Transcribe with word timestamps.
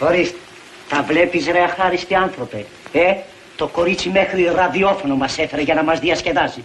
Ορίστε. 0.00 0.38
Τα 0.88 1.02
βλέπεις 1.02 1.46
ρε 1.46 1.62
αχάριστοι 1.62 2.14
άνθρωπε. 2.14 2.66
Ε, 2.92 3.14
το 3.56 3.66
κορίτσι 3.66 4.08
μέχρι 4.08 4.50
ραδιόφωνο 4.54 5.16
μας 5.16 5.38
έφερε 5.38 5.62
για 5.62 5.74
να 5.74 5.82
μας 5.82 5.98
διασκεδάσει. 5.98 6.64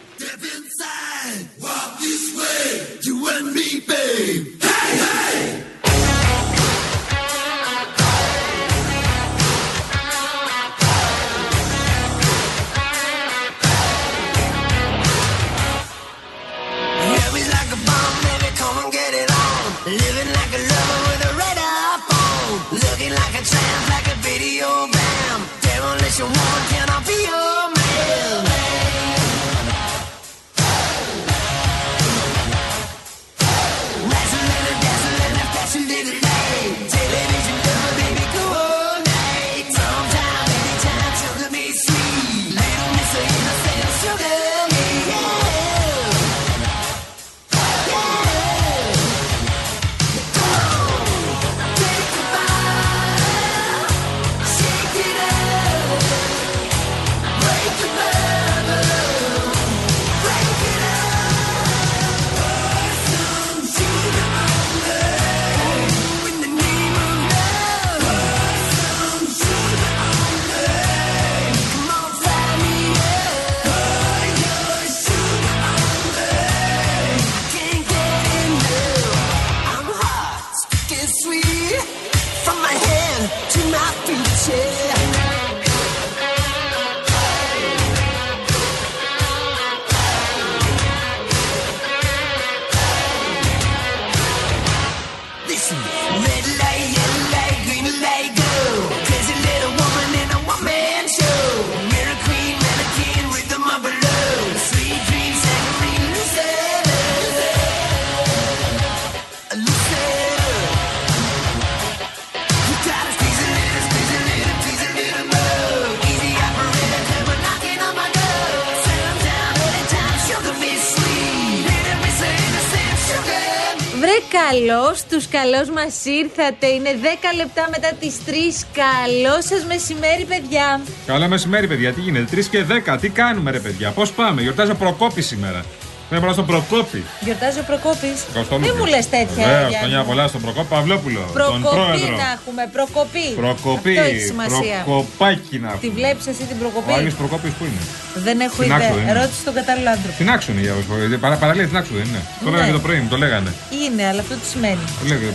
Καλώ, 124.49 124.95
τους 125.09 125.27
καλώ 125.27 125.73
μας 125.73 126.05
ήρθατε. 126.05 126.67
Είναι 126.67 126.89
10 127.01 127.35
λεπτά 127.35 127.67
μετά 127.69 127.91
τις 127.99 128.15
3. 128.25 128.65
Καλό 128.73 129.41
σας 129.41 129.65
μεσημέρι, 129.65 130.25
παιδιά. 130.25 130.81
Καλό 131.05 131.27
μεσημέρι, 131.27 131.67
παιδιά. 131.67 131.93
Τι 131.93 132.01
γίνεται, 132.01 132.25
3 132.35 132.47
και 132.47 132.63
10. 132.63 132.97
Τι 132.97 133.09
κάνουμε, 133.09 133.51
ρε 133.51 133.59
παιδιά. 133.59 133.91
Πώς 133.91 134.11
πάμε, 134.11 134.41
γιορτάζω 134.41 134.73
προκόπη 134.73 135.21
σήμερα. 135.21 135.65
Πρέπει 136.09 136.25
να 136.25 136.33
στον 136.37 136.45
Προκόπη. 136.45 137.03
Γιορτάζει 137.19 137.59
ο 137.59 137.65
Προκόπης. 137.71 138.17
Δεν 138.65 138.73
μου 138.77 138.85
λες 138.93 139.05
τέτοια. 139.09 139.45
Βέβαια, 139.47 139.79
χρόνια 139.79 140.03
πολλά 140.09 140.27
στον 140.27 140.41
Προκόπη 140.41 140.67
Παυλόπουλο. 140.73 141.21
Προκοπή 141.33 141.61
τον 141.61 141.71
πρόεδρο. 141.75 142.15
να 142.23 142.27
έχουμε. 142.37 142.61
Προκοπή. 142.77 143.27
Προκοπή. 143.43 143.97
Αυτό 143.97 144.09
έχει 144.11 144.25
σημασία. 144.33 144.77
Προκοπάκι 144.85 145.55
να 145.63 145.67
έχουμε. 145.73 145.83
Τη 145.85 145.89
βλέπεις 145.99 146.25
εσύ 146.31 146.43
την 146.51 146.57
Προκοπή; 146.61 146.91
Ο 146.91 146.95
Άγιο 146.95 147.13
Προκόπης 147.21 147.51
που 147.57 147.63
είναι; 147.69 147.83
Δεν 148.27 148.37
έχω 148.47 148.59
ιδέα. 148.63 148.77
Άξο, 148.77 149.19
Ρώτησε 149.19 149.41
τον 149.47 149.53
κατάλληλο 149.59 149.89
άνθρωπο. 149.95 150.17
Την 150.21 150.29
άξο 150.35 150.47
είναι 150.51 150.61
για 150.61 151.17
Παρα, 151.23 151.35
Παραλία 151.43 151.67
την 151.71 151.77
άξο 151.81 151.91
δεν 151.99 152.05
είναι. 152.09 152.21
Το 152.43 152.49
λέγανε 152.51 152.71
το 152.77 152.83
πρωί, 152.85 152.97
το 153.13 153.17
λέγανε. 153.23 153.51
Είναι, 153.83 154.03
αλλά 154.09 154.21
αυτό 154.25 154.33
τι 154.41 154.47
σημαίνει. 154.53 154.85
Το 154.99 155.05
λέγανε, 155.09 155.33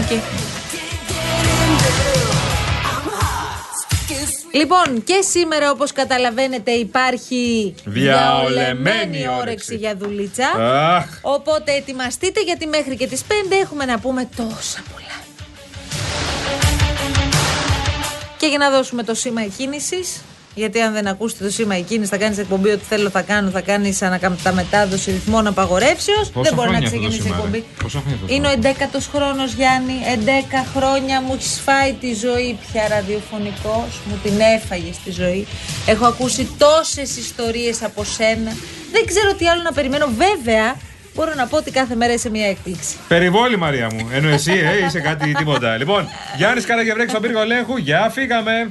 Okay. 0.00 0.20
Λοιπόν, 4.54 5.04
και 5.04 5.20
σήμερα 5.30 5.70
όπως 5.70 5.92
καταλαβαίνετε 5.92 6.70
υπάρχει 6.70 7.74
διαολεμένη 7.84 9.28
όρεξη 9.40 9.76
για 9.76 9.96
δουλίτσα. 9.96 10.50
Οπότε 11.22 11.72
ετοιμαστείτε 11.72 12.42
γιατί 12.42 12.66
μέχρι 12.66 12.96
και 12.96 13.06
τις 13.06 13.22
5 13.28 13.32
έχουμε 13.62 13.84
να 13.84 13.98
πούμε 13.98 14.28
τόσα 14.36 14.82
πολλά. 14.92 15.22
Και 18.36 18.46
για 18.46 18.58
να 18.58 18.70
δώσουμε 18.70 19.02
το 19.02 19.14
σήμα 19.14 19.42
εκκίνησης 19.42 20.20
γιατί 20.54 20.80
αν 20.80 20.92
δεν 20.92 21.06
ακούσετε 21.06 21.44
το 21.44 21.50
σήμα 21.50 21.74
εκείνης, 21.74 22.08
θα 22.08 22.16
κάνεις 22.16 22.38
εκπομπή 22.38 22.68
ότι 22.68 22.84
θέλω 22.84 23.10
θα 23.10 23.22
κάνω, 23.22 23.50
θα 23.50 23.60
κάνεις 23.60 24.02
ανακαταμετάδοση 24.02 25.10
ρυθμών 25.10 25.46
απαγορεύσεως. 25.46 26.30
Δεν 26.34 26.54
μπορεί 26.54 26.70
να 26.70 26.80
ξεκινήσει 26.80 27.22
εκπομπή. 27.26 27.64
Είναι 28.26 28.48
ο 28.48 28.50
11ο 28.50 28.98
χρόνος, 29.12 29.52
Γιάννη. 29.52 29.94
11 30.14 30.64
χρόνια 30.76 31.20
μου 31.20 31.34
έχεις 31.34 31.60
φάει 31.64 31.92
τη 31.92 32.14
ζωή 32.14 32.58
πια 32.72 32.88
ραδιοφωνικός. 32.88 34.00
Μου 34.04 34.18
την 34.22 34.32
έφαγες 34.56 34.94
στη 34.94 35.10
ζωή. 35.10 35.46
Έχω 35.86 36.06
ακούσει 36.06 36.48
τόσες 36.58 37.16
ιστορίες 37.16 37.82
από 37.82 38.04
σένα. 38.04 38.52
Δεν 38.92 39.06
ξέρω 39.06 39.34
τι 39.34 39.48
άλλο 39.48 39.62
να 39.62 39.72
περιμένω. 39.72 40.06
Βέβαια, 40.06 40.76
μπορώ 41.14 41.32
να 41.36 41.46
πω 41.46 41.56
ότι 41.56 41.70
κάθε 41.70 41.94
μέρα 41.94 42.12
είσαι 42.12 42.30
μια 42.30 42.48
έκπληξη. 42.48 42.96
Περιβόλη, 43.08 43.56
Μαρία 43.56 43.88
μου. 43.92 44.08
Ενώ 44.12 44.28
εσύ, 44.28 44.52
ε, 44.52 44.84
είσαι 44.86 45.00
κάτι 45.00 45.32
τίποτα. 45.34 45.76
λοιπόν, 45.76 46.08
Γιάννης 46.36 46.66
Καραγευρέκης 46.66 47.10
στον 47.10 47.22
πύργο 47.22 47.40
ελέγχου. 47.40 47.76
Γεια, 47.76 48.10
φύγαμε. 48.10 48.70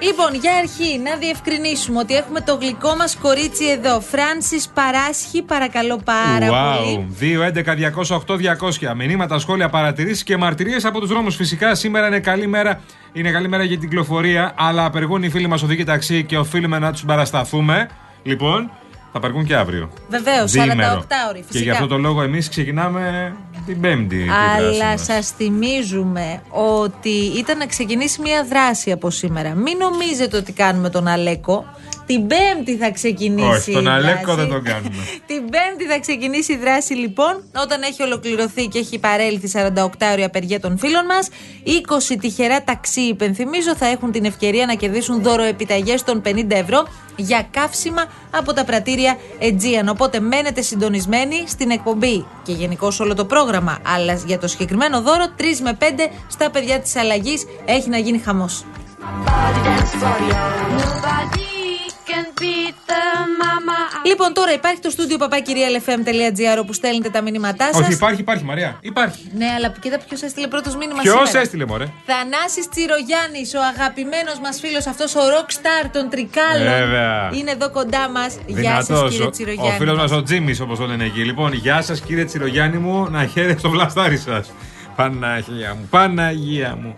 Λοιπόν, 0.00 0.34
για 0.40 0.54
αρχή 0.56 0.98
να 0.98 1.16
διευκρινίσουμε 1.16 1.98
ότι 1.98 2.14
έχουμε 2.14 2.40
το 2.40 2.54
γλυκό 2.60 2.94
μας 2.96 3.16
κορίτσι 3.16 3.64
εδώ. 3.66 4.00
Φράνση 4.00 4.56
Παράσχη, 4.74 5.42
παρακαλώ 5.42 6.00
πάρα 6.04 6.48
wow. 6.50 6.78
πολύ. 6.78 7.16
2-11-208-200. 8.90 8.94
Μηνύματα, 8.96 9.38
σχόλια, 9.38 9.68
παρατηρήσεις 9.68 10.22
και 10.22 10.36
μαρτυρίες 10.36 10.84
από 10.84 11.00
τους 11.00 11.08
δρόμους. 11.08 11.36
Φυσικά 11.36 11.74
σήμερα 11.74 12.06
είναι 12.06 12.20
καλή 12.20 12.46
μέρα. 12.46 12.80
Είναι 13.12 13.30
καλή 13.30 13.48
μέρα 13.48 13.64
για 13.64 13.78
την 13.78 13.88
κυκλοφορία, 13.88 14.54
αλλά 14.56 14.84
απεργούν 14.84 15.22
οι 15.22 15.28
φίλοι 15.30 15.46
μας 15.46 15.62
οδηγοί 15.62 15.84
ταξί 15.84 16.24
και 16.24 16.38
οφείλουμε 16.38 16.78
να 16.78 16.92
τους 16.92 17.04
παρασταθούμε. 17.04 17.88
Λοιπόν, 18.22 18.70
Θα 19.12 19.20
παρκούν 19.20 19.44
και 19.44 19.54
αύριο. 19.54 19.90
Βεβαίως, 20.08 20.50
48 20.50 20.64
Διήμερο. 20.64 21.02
ώρες. 21.28 21.44
Και 21.50 21.58
γι' 21.58 21.70
αυτό 21.70 21.86
το 21.86 21.98
λόγο 21.98 22.22
εμείς 22.22 22.48
ξεκινάμε 22.48 23.34
την 23.66 23.80
Πέμπτη. 23.80 24.16
τη 24.16 24.24
δράση 24.24 24.64
Αλλά 24.64 24.90
μας. 24.90 25.04
σας 25.04 25.30
θυμίζουμε 25.30 26.42
ότι 26.80 27.08
ήταν 27.36 27.58
να 27.58 27.66
ξεκινήσει 27.66 28.20
μια 28.20 28.44
δράση 28.44 28.92
από 28.92 29.10
σήμερα. 29.10 29.54
Μην 29.54 29.76
νομίζετε 29.76 30.36
ότι 30.36 30.52
κάνουμε 30.52 30.90
τον 30.90 31.06
Αλέκο. 31.06 31.64
Την 32.06 32.26
Πέμπτη 32.26 32.76
θα 32.76 32.90
ξεκινήσει. 32.90 33.48
Όχι, 33.48 33.72
τον 33.72 33.84
η 33.84 33.88
Αλέκο 33.88 34.20
δράση. 34.24 34.40
δεν 34.40 34.48
τον 34.48 34.62
κάνουμε. 34.62 35.02
Την 35.30 35.42
Πέμπτη 35.50 35.84
θα 35.90 35.98
ξεκινήσει 36.00 36.52
η 36.52 36.56
δράση 36.56 36.94
λοιπόν, 36.94 37.42
όταν 37.62 37.82
έχει 37.82 38.02
ολοκληρωθεί 38.02 38.66
και 38.66 38.78
έχει 38.78 38.98
παρέλθει 38.98 39.50
48 39.76 39.86
ώρια 40.12 40.26
απεργία 40.26 40.60
των 40.60 40.78
φίλων 40.78 41.04
μας. 41.04 41.28
20 42.14 42.16
τυχερά 42.20 42.62
ταξί, 42.64 43.00
υπενθυμίζω, 43.00 43.76
θα 43.76 43.86
έχουν 43.86 44.12
την 44.12 44.24
ευκαιρία 44.24 44.66
να 44.66 44.74
κερδίσουν 44.74 45.22
δωροεπιταγές 45.22 46.02
των 46.02 46.22
50 46.24 46.44
ευρώ 46.48 46.86
για 47.16 47.46
καύσιμα 47.50 48.04
από 48.30 48.52
τα 48.52 48.64
πρατήρια 48.64 49.16
Aegean. 49.40 49.86
Οπότε 49.90 50.20
μένετε 50.20 50.62
συντονισμένοι 50.62 51.44
στην 51.46 51.70
εκπομπή 51.70 52.26
και 52.42 52.52
γενικώς 52.52 53.00
όλο 53.00 53.14
το 53.14 53.24
πρόγραμμα. 53.24 53.78
Αλλά 53.94 54.14
για 54.26 54.38
το 54.38 54.46
συγκεκριμένο 54.46 55.00
δώρο, 55.00 55.24
3 55.38 55.42
με 55.62 55.76
5 55.80 55.84
στα 56.28 56.50
παιδιά 56.50 56.80
της 56.80 56.96
αλλαγής 56.96 57.44
έχει 57.64 57.88
να 57.88 57.98
γίνει 57.98 58.18
χαμός. 58.18 58.64
Λοιπόν, 64.06 64.32
τώρα 64.32 64.52
υπάρχει 64.52 64.80
το 64.80 64.90
στούντιο 64.90 65.16
παπάκυριαλεφm.gr 65.18 66.58
όπου 66.60 66.72
στέλνετε 66.72 67.08
τα 67.10 67.20
μήνυματά 67.22 67.64
σας. 67.72 67.80
Όχι, 67.82 67.92
υπάρχει, 67.92 68.20
υπάρχει 68.20 68.44
Μαρία. 68.44 68.76
Υπάρχει. 68.80 69.30
Ναι, 69.36 69.46
αλλά 69.56 69.74
κοίτα 69.80 69.98
ποιος 70.08 70.22
έστειλε 70.22 70.46
πρώτος 70.46 70.76
μήνυμα 70.76 71.00
Ποιος 71.02 71.14
σήμερα. 71.14 71.40
έστειλε, 71.40 71.66
μωρέ; 71.66 71.86
Θανάσης 72.06 72.68
Τσιρογιάννης, 72.68 73.54
ο 73.54 73.60
αγαπημένος 73.72 74.38
μας 74.42 74.60
φίλος, 74.60 74.86
αυτός 74.86 75.14
ο 75.14 75.20
rockstar 75.34 75.88
των 75.92 76.08
Τρικάλων. 76.10 76.66
Βέβαια. 76.78 77.30
Είναι 77.32 77.50
εδώ 77.50 77.70
κοντά 77.70 78.08
μας. 78.08 78.38
Γεια 78.46 78.74
σας 78.74 78.86
Δυνατός, 78.86 79.10
κύριε 79.10 79.26
ο- 79.26 79.30
Τσιρογιάννη. 79.30 79.72
Ο 79.74 79.78
φίλος 79.78 79.96
μας 79.98 80.10
ο 80.12 80.22
Τζίμι, 80.22 80.58
όπως 80.62 80.78
το 80.78 80.86
λένε 80.86 81.04
εκεί. 81.04 81.24
Λοιπόν, 81.24 81.52
γεια 81.52 81.82
σας 81.82 82.00
κύριε 82.00 82.24
Τσιρογιάννη 82.24 82.76
μου, 82.78 83.08
να 83.10 83.26
χαίρετε 83.26 83.58
στο 83.58 83.70
βλαστάρι 83.70 84.16
σας. 84.18 84.50
Παναγία 84.96 85.74
μου, 85.74 85.86
Παναγία 85.90 86.78
μου. 86.82 86.96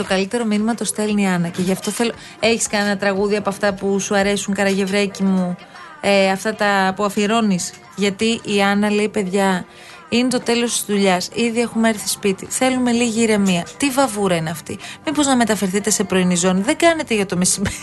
Το 0.00 0.06
καλύτερο 0.06 0.44
μήνυμα 0.44 0.74
το 0.74 0.84
στέλνει 0.84 1.22
η 1.22 1.26
Άννα 1.26 1.48
και 1.48 1.62
γι' 1.62 1.72
αυτό 1.72 1.90
θέλω. 1.90 2.12
Έχεις 2.40 2.66
κανένα 2.66 2.96
τραγούδι 2.96 3.36
από 3.36 3.48
αυτά 3.48 3.74
που 3.74 3.98
σου 4.00 4.16
αρέσουν, 4.16 4.54
Καραγευρέκι 4.54 5.22
μου, 5.22 5.56
ε, 6.00 6.30
αυτά 6.30 6.54
τα 6.54 6.92
που 6.96 7.04
αφιερώνεις; 7.04 7.72
Γιατί 7.96 8.40
η 8.44 8.62
Άννα 8.62 8.90
λέει, 8.90 9.08
παιδιά, 9.08 9.64
είναι 10.08 10.28
το 10.28 10.40
τέλος 10.40 10.72
της 10.72 10.84
δουλειάς. 10.86 11.28
Ήδη 11.34 11.60
έχουμε 11.60 11.88
έρθει 11.88 12.08
σπίτι. 12.08 12.46
Θέλουμε 12.46 12.92
λίγη 12.92 13.22
ηρεμία. 13.22 13.66
Τι 13.76 13.90
βαβούρα 13.90 14.36
είναι 14.36 14.50
αυτή; 14.50 14.78
Μήπως 15.06 15.26
να 15.26 15.36
μεταφερθείτε 15.36 15.90
σε 15.90 16.04
πρωινή 16.04 16.34
ζώνη; 16.34 16.60
Δεν 16.60 16.76
κάνετε 16.76 17.14
για 17.14 17.26
το 17.26 17.36
μεσημέρι. 17.36 17.76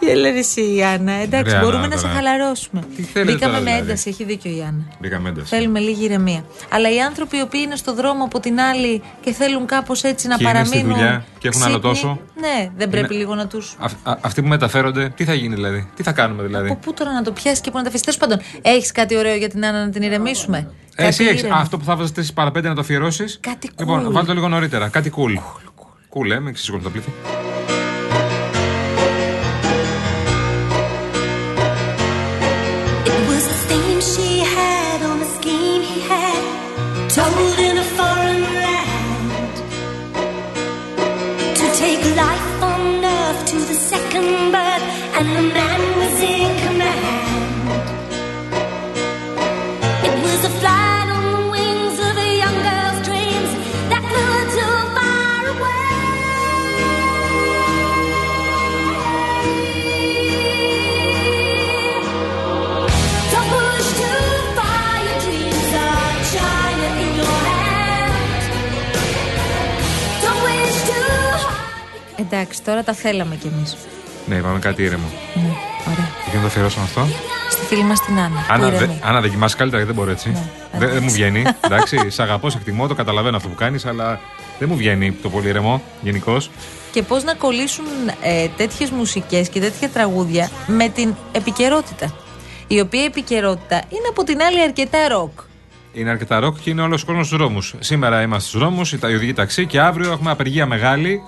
Γέλα 0.00 0.30
ρε 0.30 0.38
εσύ 0.38 0.74
η 0.74 0.84
Άννα. 0.84 1.12
Εντάξει, 1.12 1.50
Ρε, 1.52 1.56
Άννα, 1.56 1.64
μπορούμε 1.70 1.86
να 1.86 1.96
σε 1.96 2.02
τώρα. 2.02 2.14
χαλαρώσουμε. 2.14 2.80
Τι 2.96 3.02
θέλετε 3.02 3.32
Μπήκαμε 3.32 3.52
τώρα, 3.52 3.64
με 3.64 3.70
δηλαδή; 3.70 3.82
ένταση, 3.90 4.08
έχει 4.08 4.24
δίκιο 4.24 4.50
η 4.50 4.60
Άννα. 4.68 4.82
Μπήκαμε 5.00 5.28
ένταση. 5.28 5.46
Θέλουμε 5.56 5.78
λίγη 5.78 6.04
ηρεμία. 6.04 6.44
Αλλά 6.70 6.94
οι 6.94 7.00
άνθρωποι 7.00 7.36
οι 7.36 7.40
οποίοι 7.40 7.60
είναι 7.64 7.76
στο 7.76 7.94
δρόμο 7.94 8.24
από 8.24 8.40
την 8.40 8.60
άλλη 8.60 9.02
και 9.20 9.32
θέλουν 9.32 9.66
κάπως 9.66 10.02
έτσι 10.02 10.26
να 10.28 10.36
Και 10.36 10.42
είναι 10.48 10.52
στη 10.64 10.68
παραμείνουν. 10.70 10.96
δουλειά 10.96 11.24
και 11.38 11.48
έχουν 11.48 11.62
άλλο 11.62 11.78
ξύπνοι, 11.78 11.90
τόσο. 11.92 12.20
Ναι, 12.40 12.70
δεν 12.76 12.88
πρέπει 12.90 13.06
Είναι- 13.14 13.22
λίγο 13.22 13.34
να 13.34 13.46
του. 13.46 13.62
Α- 13.78 14.10
α- 14.12 14.18
αυτοί 14.20 14.42
που 14.42 14.48
μεταφέρονται, 14.48 15.08
τι 15.16 15.24
θα 15.24 15.34
γίνει 15.34 15.54
δηλαδή, 15.54 15.88
τι 15.96 16.02
θα 16.02 16.12
κάνουμε 16.12 16.42
δηλαδή; 16.42 16.70
Από 16.70 16.78
πού 16.82 16.94
τώρα 16.94 17.12
να 17.12 17.22
το 17.22 17.32
πιάσεις 17.32 17.60
και 17.60 17.70
πού 17.70 17.76
να 17.76 17.82
τα 17.82 17.88
αφήσεις; 17.88 18.04
Τέλος 18.06 18.20
πάντων, 18.20 18.40
έχεις 18.62 18.92
κάτι 18.92 19.16
ωραίο 19.16 19.34
για 19.36 19.48
την 19.48 19.64
Άννα 19.66 19.84
να 19.84 19.90
την 19.90 20.02
ηρεμήσουμε; 20.02 20.70
Ε, 20.96 21.06
εσύ 21.06 21.18
Κάτι 21.18 21.30
έχεις 21.30 21.42
ήρεμο. 21.42 21.58
αυτό 21.60 21.78
που 21.78 21.84
θα 21.84 21.96
βάζεις 21.96 22.12
4 22.12 22.34
παρα 22.34 22.50
5 22.50 22.68
να 22.68 22.74
το 22.74 22.80
αφιερώσεις. 22.80 23.38
Κάτι 23.40 23.70
Λοιπόν, 23.78 24.06
cool. 24.08 24.12
βάλτε 24.12 24.26
το 24.28 24.34
λίγο 24.34 24.48
νωρίτερα. 24.48 24.88
Κάτι 24.88 25.12
cool. 25.16 25.38
Cool, 26.14 26.30
ε, 26.30 26.40
μην 26.40 26.52
ξεσηκώνεις 26.54 26.84
το 26.84 26.90
πλήθη. 26.90 27.12
The 33.98 34.04
she 34.04 34.38
had 34.38 35.02
on 35.02 35.18
the 35.18 35.30
scheme 35.38 35.82
he 35.82 36.00
had, 36.00 36.42
told 37.10 37.58
in 37.58 37.76
a 37.78 37.86
foreign 37.98 38.42
land. 38.62 39.56
To 41.60 41.66
take 41.84 42.02
life 42.24 42.62
on 42.62 43.04
earth 43.04 43.40
to 43.52 43.56
the 43.70 43.78
second 43.92 44.52
birth, 44.52 44.77
Εντάξει, 72.48 72.66
τώρα 72.66 72.82
τα 72.82 72.92
θέλαμε 72.92 73.34
κι 73.34 73.46
εμείς. 73.46 73.76
Ναι, 74.26 74.34
είπαμε 74.34 74.58
κάτι 74.58 74.82
ήρεμο. 74.82 75.08
Ναι, 75.34 75.52
ωραία. 75.92 76.08
Και 76.30 76.36
να 76.36 76.40
το 76.40 76.46
αφιερώσουμε 76.46 76.84
αυτό. 76.84 77.06
Στη 77.50 77.66
φίλη 77.66 77.82
μας 77.82 78.00
την 78.00 78.18
Άννα. 78.18 78.40
που 78.40 78.52
Άννα, 78.52 78.68
δε, 78.68 78.76
ηρεμεί. 78.76 79.00
Άννα, 79.02 79.20
δεν 79.20 79.30
κοιμάσαι 79.30 79.56
καλύτερα 79.56 79.82
γιατί 79.82 79.96
δεν 79.96 80.04
μπορώ 80.04 80.16
έτσι. 80.16 80.28
Ναι, 80.30 80.78
δεν, 80.78 80.92
δεν 80.92 81.02
μου 81.02 81.10
βγαίνει. 81.10 81.44
Εντάξει, 81.66 82.10
σε 82.10 82.22
αγαπώ, 82.22 82.50
σε 82.50 82.58
εκτιμώ, 82.58 82.86
το 82.86 82.94
καταλαβαίνω 82.94 83.36
αυτό 83.36 83.48
που 83.48 83.54
κάνεις, 83.54 83.86
αλλά 83.86 84.20
δεν 84.58 84.68
μου 84.68 84.76
βγαίνει 84.76 85.12
το 85.12 85.28
πολύ 85.28 85.48
ηρεμό 85.48 85.82
γενικώς. 86.02 86.50
Και 86.90 87.02
πώς 87.02 87.24
να 87.24 87.34
κολλήσουν 87.34 87.84
ε, 88.22 88.48
τέτοιες 88.56 88.90
μουσικές 88.90 89.48
και 89.48 89.60
τέτοια 89.60 89.88
τραγούδια 89.88 90.50
με 90.66 90.88
την 90.88 91.14
επικαιρότητα. 91.32 92.14
Η 92.66 92.80
οποία 92.80 93.04
επικαιρότητα 93.04 93.76
είναι 93.88 94.08
από 94.10 94.24
την 94.24 94.42
άλλη 94.42 94.62
αρκετά 94.62 95.08
ροκ. 95.08 95.40
Είναι 95.92 96.10
αρκετά 96.10 96.40
ροκ 96.40 96.56
και 96.60 96.70
είναι 96.70 96.82
όλος 96.82 97.02
ο 97.02 97.06
κόσμος 97.06 97.26
στους 97.26 97.38
δρόμους. 97.38 97.74
Σήμερα 97.78 98.22
είμαστε 98.22 98.48
στους 98.48 98.60
δρόμους, 98.60 98.92
οι 98.92 98.98
οδηγοί 99.02 99.32
ταξί 99.32 99.66
και 99.66 99.80
αύριο 99.80 100.12
έχουμε 100.12 100.30
απεργία 100.30 100.66
μεγάλη. 100.66 101.22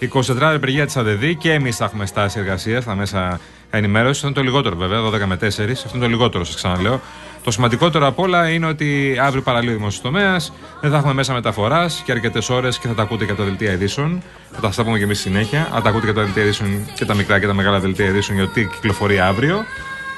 24 0.00 0.36
ώρε 0.42 0.54
απεργία 0.54 0.86
της 0.86 0.96
ΑΔΔ 0.96 1.24
και 1.38 1.52
εμείς 1.52 1.76
θα 1.76 1.84
έχουμε 1.84 2.06
στάση 2.06 2.38
εργασίας 2.38 2.82
στα 2.82 2.94
μέσα 2.94 3.40
ενημέρωσης. 3.70 4.24
Αυτό 4.24 4.26
είναι 4.26 4.36
το 4.36 4.42
λιγότερο 4.42 4.76
βέβαια, 4.76 5.00
12 5.00 5.26
με 5.26 5.36
4. 5.36 5.84
Αυτό 5.84 5.90
είναι 5.96 6.04
το 6.04 6.10
λιγότερο, 6.10 6.44
σας 6.44 6.54
ξαναλέω. 6.54 7.00
Το 7.44 7.50
σημαντικότερο 7.50 8.06
απ' 8.06 8.18
όλα 8.18 8.48
είναι 8.50 8.66
ότι 8.66 9.18
αύριο 9.22 9.42
παραλύει 9.42 9.70
ο 9.72 9.76
δημόσιος 9.76 10.02
τομέας, 10.02 10.52
δεν 10.80 10.90
θα 10.90 10.96
έχουμε 10.96 11.12
μέσα 11.12 11.32
μεταφοράς 11.32 12.02
και 12.04 12.12
αρκετές 12.12 12.48
ώρες 12.50 12.78
και 12.78 12.88
θα 12.88 12.94
τα 12.94 13.02
ακούτε 13.02 13.24
και 13.24 13.30
από 13.30 13.40
τα 13.40 13.46
δελτία 13.46 13.72
ειδήσεων. 13.72 14.22
Θα 14.52 14.60
τα 14.60 14.72
στα 14.72 14.84
πούμε 14.84 14.98
και 14.98 15.04
εμείς 15.04 15.20
συνέχεια. 15.20 15.68
Θα 15.72 15.82
τα 15.82 15.88
ακούτε 15.88 16.04
και 16.04 16.10
από 16.10 16.18
τα 16.18 16.24
δελτία 16.24 16.42
ειδήσεων 16.42 16.86
και 16.94 17.04
τα 17.04 17.14
μικρά 17.14 17.38
και 17.40 17.46
τα 17.46 17.54
μεγάλα 17.54 17.80
δελτία 17.80 18.06
ειδήσεων 18.06 18.38
για 18.38 18.46
το 18.46 18.52
τι 18.52 18.64
κυκλοφορεί 18.64 19.20
αύριο. 19.20 19.64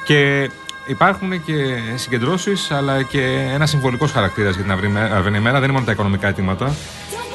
Και 0.05 0.49
υπάρχουν 0.87 1.43
και 1.45 1.53
συγκεντρώσεις, 1.95 2.71
αλλά 2.71 3.03
και 3.03 3.21
ένα 3.53 3.65
συμβολικός 3.65 4.11
χαρακτήρας 4.11 4.55
για 4.55 4.63
την 4.63 4.71
αυρή- 4.71 4.91
αυριανή 5.13 5.39
μέρα. 5.39 5.53
Δεν 5.53 5.63
είναι 5.63 5.73
μόνο 5.73 5.85
τα 5.85 5.91
οικονομικά 5.91 6.27
αιτήματα. 6.27 6.75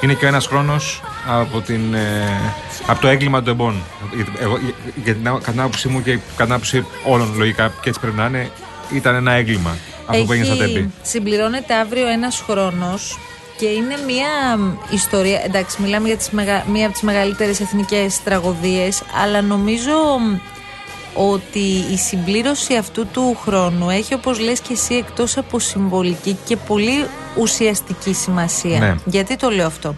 Είναι 0.00 0.14
και 0.14 0.26
ένας 0.26 0.46
χρόνος 0.46 1.02
από, 1.28 1.60
την, 1.60 1.94
ε, 1.94 2.52
από 2.86 3.00
το 3.00 3.08
έγκλημα 3.08 3.42
του 3.42 3.50
εμπών. 3.50 3.82
Γιατί 4.14 4.30
Εγώ, 4.40 4.58
για 5.04 5.14
την, 5.14 5.24
κατά 5.24 5.50
την 5.50 5.60
άποψή 5.60 5.88
μου 5.88 6.02
και 6.02 6.12
κατά 6.12 6.44
την 6.44 6.52
άποψη 6.52 6.86
όλων 7.04 7.34
λογικά, 7.36 7.72
και 7.80 7.88
έτσι 7.88 8.00
πρέπει 8.00 8.16
να 8.16 8.26
είναι, 8.26 8.50
ήταν 8.92 9.14
ένα 9.14 9.32
έγκλημα 9.32 9.76
αυτό 10.06 10.24
που 10.24 10.32
έγινε 10.32 10.46
στα 10.46 10.56
τέμπη. 10.56 10.92
Συμπληρώνεται 11.02 11.74
αύριο 11.74 12.08
ένας 12.08 12.44
χρόνος 12.48 13.18
και 13.58 13.66
είναι 13.66 13.94
μια 14.06 14.56
μ, 14.58 14.94
ιστορία. 14.94 15.42
Εντάξει, 15.44 15.82
μιλάμε 15.82 16.06
για 16.06 16.16
τις 16.16 16.30
μεγα, 16.30 16.64
μία 16.72 16.84
από 16.84 16.92
τις 16.92 17.02
μεγαλύτερες 17.02 17.60
εθνικές 17.60 18.22
τραγωδίες, 18.22 19.02
αλλά 19.22 19.42
νομίζω 19.42 19.92
μ, 19.92 20.38
ότι 21.14 21.84
η 21.92 21.96
συμπλήρωση 21.96 22.74
αυτού 22.74 23.06
του 23.06 23.38
χρόνου 23.44 23.90
έχει, 23.90 24.14
όπως 24.14 24.38
λες 24.38 24.60
και 24.60 24.72
εσύ, 24.72 24.94
εκτός 24.94 25.36
από 25.36 25.58
συμβολική 25.58 26.38
και 26.44 26.56
πολύ 26.56 27.06
ουσιαστική 27.38 28.12
σημασία. 28.12 28.78
Ναι. 28.78 28.94
Γιατί 29.04 29.36
το 29.36 29.50
λέω 29.50 29.66
αυτό. 29.66 29.94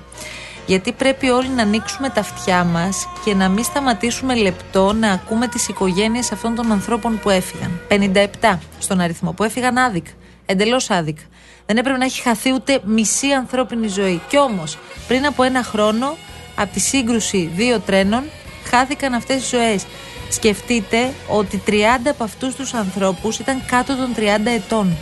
Γιατί 0.71 0.93
πρέπει 0.93 1.29
όλοι 1.29 1.49
να 1.49 1.63
ανοίξουμε 1.63 2.09
τα 2.09 2.21
αυτιά 2.21 2.65
μας 2.65 3.09
και 3.25 3.35
να 3.35 3.49
μην 3.49 3.65
σταματήσουμε 3.65 4.35
λεπτό 4.35 4.93
να 4.93 5.11
ακούμε 5.13 5.49
τις 5.49 5.69
οικογένειες 5.69 6.33
αυτών 6.33 6.55
των 6.55 6.73
ανθρώπων 6.73 7.19
που 7.19 7.31
έφυγαν. 7.31 7.81
57 7.89 8.59
στον 8.79 9.01
αριθμό 9.01 9.33
που 9.33 9.45
έφυγαν 9.45 9.79
άδικα. 9.79 10.11
Εντελώς 10.47 10.91
άδικα. 10.91 11.23
Δεν 11.67 11.77
έπρεπε 11.77 11.99
να 11.99 12.05
έχει 12.05 12.21
χαθεί 12.21 12.53
ούτε 12.53 12.81
μισή 12.85 13.27
ανθρώπινη 13.33 13.89
ζωή. 13.89 14.21
Κι 14.29 14.39
όμως 14.39 14.79
πριν 15.09 15.27
από 15.27 15.43
ένα 15.43 15.63
χρόνο 15.63 16.17
από 16.55 16.73
τη 16.73 16.81
σύγκρουση 16.81 17.51
δύο 17.57 17.81
τρένων 17.81 18.23
χάθηκαν 18.65 19.15
αυτές 19.15 19.37
οι 19.43 19.57
ζωές. 19.57 19.85
Σκεφτείτε 20.29 21.13
ότι 21.29 21.63
30 21.67 21.73
από 22.11 22.25
αυτούς 22.25 22.55
τους 22.55 22.75
ανθρώπους 22.75 23.39
ήταν 23.39 23.63
κάτω 23.67 23.97
των 23.97 24.15
30 24.17 24.51
ετών. 24.57 24.97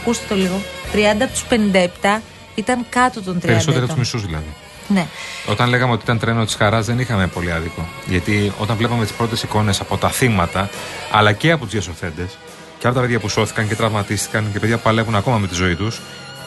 Ακούστε 0.00 0.24
το 0.28 0.34
λίγο. 0.34 0.60
30 0.92 1.22
από 1.22 1.32
τους 1.32 1.44
57 1.48 2.20
ήταν 2.54 2.86
κάτω 2.88 3.22
των 3.22 3.36
30 3.36 3.40
Περισσότερο 3.40 3.84
από 3.84 3.92
ετών. 3.92 4.02
τους 4.02 4.12
μισούς 4.12 4.26
δηλαδή. 4.26 4.54
Ναι. 4.88 5.06
Όταν 5.46 5.68
λέγαμε 5.68 5.92
ότι 5.92 6.02
ήταν 6.02 6.18
τρένο 6.18 6.44
της 6.44 6.54
χαράς, 6.54 6.86
δεν 6.86 6.98
είχαμε 6.98 7.26
πολύ 7.26 7.52
άδικο. 7.52 7.88
Γιατί 8.06 8.52
όταν 8.58 8.76
βλέπαμε 8.76 9.04
τις 9.04 9.12
πρώτες 9.12 9.42
εικόνες 9.42 9.80
από 9.80 9.96
τα 9.96 10.08
θύματα, 10.08 10.70
αλλά 11.12 11.32
και 11.32 11.50
από 11.50 11.64
τους 11.64 11.72
διασωθέντες, 11.72 12.38
και 12.78 12.86
από 12.86 12.96
τα 12.96 13.02
παιδιά 13.02 13.18
που 13.18 13.28
σώθηκαν 13.28 13.68
και 13.68 13.74
τραυματίστηκαν 13.74 14.52
και 14.52 14.58
παιδιά 14.58 14.76
που 14.76 14.82
παλεύουν 14.82 15.14
ακόμα 15.14 15.38
με 15.38 15.46
τη 15.46 15.54
ζωή 15.54 15.74
τους, 15.74 16.00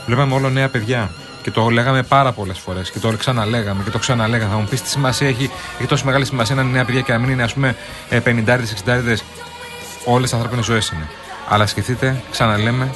βλέπαμε 0.05 0.33
όλο 0.33 0.49
νέα 0.49 0.69
παιδιά. 0.69 1.11
Και 1.43 1.51
το 1.51 1.69
λέγαμε 1.69 2.03
πάρα 2.03 2.31
πολλές 2.31 2.59
φορές 2.59 2.91
και 2.91 2.99
το 2.99 3.15
ξαναλέγαμε 3.17 3.83
και 3.83 3.89
το 3.89 3.99
ξαναλέγαμε. 3.99 4.51
Θα 4.51 4.57
μου 4.57 4.67
πεις 4.69 4.81
τι 4.81 4.89
σημασία 4.89 5.27
έχει, 5.27 5.49
έχει 5.77 5.87
τόσο 5.87 6.05
μεγάλη 6.05 6.25
σημασία 6.25 6.55
να 6.55 6.61
είναι 6.61 6.71
νέα 6.71 6.85
παιδιά 6.85 7.01
και 7.01 7.11
να 7.11 7.19
μην 7.19 7.29
είναι 7.29 7.43
ας 7.43 7.53
πούμε 7.53 7.75
50 8.09 8.19
60 8.85 9.15
Όλες 10.05 10.29
τι 10.29 10.35
ανθρώπινες 10.35 10.65
ζωές 10.65 10.89
είναι. 10.89 11.09
Αλλά 11.49 11.67
σκεφτείτε, 11.67 12.21
ξαναλέμε, 12.31 12.89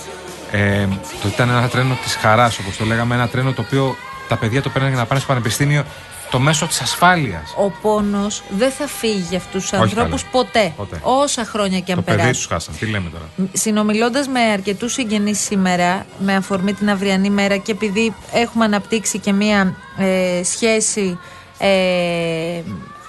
ε, 0.51 0.87
το 1.21 1.27
ήταν 1.27 1.49
ένα 1.49 1.67
τρένο 1.69 1.97
της 2.03 2.15
χαράς, 2.15 2.59
όπως 2.59 2.77
το 2.77 2.85
λέγαμε, 2.85 3.15
ένα 3.15 3.27
τρένο 3.27 3.51
το 3.51 3.61
οποίο 3.61 3.95
τα 4.27 4.37
παιδιά 4.37 4.61
το 4.61 4.69
παίρνουν 4.69 4.89
για 4.89 4.99
να 4.99 5.05
πάνε 5.05 5.19
στο 5.19 5.29
πανεπιστήμιο 5.29 5.85
το 6.31 6.39
μέσο 6.39 6.67
της 6.67 6.81
ασφάλειας. 6.81 7.53
Ο 7.57 7.69
πόνος 7.81 8.43
δεν 8.49 8.71
θα 8.71 8.87
φύγει 8.87 9.25
για 9.29 9.37
αυτούς 9.37 9.61
τους 9.61 9.73
ανθρώπους 9.73 10.23
ποτέ, 10.25 10.73
ποτέ. 10.77 10.99
Όσα 11.01 11.45
χρόνια 11.45 11.79
και 11.79 11.91
αν 11.91 11.97
το 11.97 12.03
περάσουν. 12.03 12.25
παιδί 12.25 12.37
τους 12.37 12.47
χάσαν. 12.47 12.75
Τι 12.79 12.85
λέμε 12.85 13.09
τώρα; 13.09 13.49
Συνομιλώντας 13.53 14.27
με 14.27 14.39
αρκετούς 14.39 14.93
συγγενείς 14.93 15.39
σήμερα, 15.39 16.05
με 16.19 16.35
αφορμή 16.35 16.73
την 16.73 16.89
αυριανή 16.89 17.29
μέρα 17.29 17.57
και 17.57 17.71
επειδή 17.71 18.15
έχουμε 18.33 18.65
αναπτύξει 18.65 19.19
και 19.19 19.33
μία 19.33 19.75
ε, 19.97 20.43
σχέση 20.43 21.19
ε, 21.57 22.61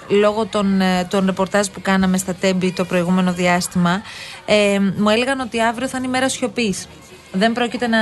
λόγω 0.07 0.45
των, 0.45 0.81
ε, 0.81 1.07
των 1.09 1.25
ρεπορτάζ 1.25 1.67
που 1.67 1.81
κάναμε 1.81 2.17
στα 2.17 2.33
Τέμπη 2.33 2.71
το 2.71 2.85
προηγούμενο 2.85 3.33
διάστημα, 3.33 4.01
ε, 4.45 4.79
μου 4.97 5.09
έλεγαν 5.09 5.39
ότι 5.39 5.61
αύριο 5.61 5.87
θα 5.87 5.97
είναι 5.97 6.07
η 6.07 6.09
μέρα 6.09 6.29
σιωπής. 6.29 6.87
Δεν 7.31 7.53
πρόκειται 7.53 7.87
να, 7.87 7.99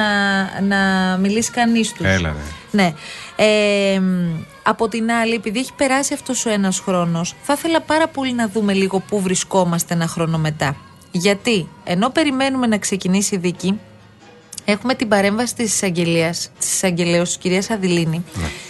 να 0.62 0.78
μιλήσει 1.18 1.52
κανείς 1.52 1.92
τους. 1.94 2.06
Έλα, 2.06 2.30
ρε. 2.30 2.44
Ναι. 2.72 2.94
Ε, 3.36 4.02
από 4.64 4.88
την 4.88 5.12
άλλη, 5.12 5.34
επειδή 5.34 5.60
έχει 5.60 5.74
περάσει 5.74 6.14
αυτός 6.14 6.46
ο 6.46 6.50
ένας 6.50 6.80
χρόνος, 6.80 7.36
θα 7.42 7.54
ήθελα 7.54 7.82
πάρα 7.82 8.08
πολύ 8.08 8.34
να 8.34 8.48
δούμε 8.48 8.74
λίγο 8.74 9.00
πού 9.00 9.22
βρισκόμαστε 9.22 9.94
ένα 9.94 10.08
χρόνο 10.08 10.38
μετά. 10.38 10.76
Γιατί, 11.12 11.68
ενώ 11.84 12.10
περιμένουμε 12.10 12.68
να 12.68 12.78
ξεκινήσει 12.78 13.36
η 13.36 13.38
δίκη, 13.38 13.80
έχουμε 14.66 14.96
την 14.96 15.08
παρέμβαση 15.08 15.56
της 15.56 15.74
εισαγγελίας, 15.74 16.50
της 16.60 16.74
εισαγγελέως 16.74 17.28
της 17.28 17.38
κυρίας 17.38 17.70
Αδηλίνη, 17.70 18.24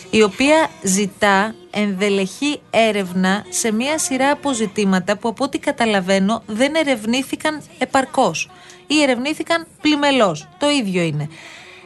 η 0.09 0.21
οποία 0.21 0.69
ζητά 0.83 1.55
ενδελεχή 1.75 2.59
έρευνα 2.69 3.45
σε 3.49 3.71
μία 3.71 3.97
σειρά 3.97 4.29
αποζητήματα 4.29 5.17
που 5.17 5.27
από 5.27 5.43
ό,τι 5.43 5.59
καταλαβαίνω 5.59 6.43
δεν 6.45 6.75
ερευνήθηκαν 6.75 7.61
επαρκώς 7.77 8.49
ή 8.87 9.01
ερευνήθηκαν 9.01 9.67
πλημελώς. 9.81 10.47
Το 10.57 10.69
ίδιο 10.69 11.01
είναι. 11.01 11.29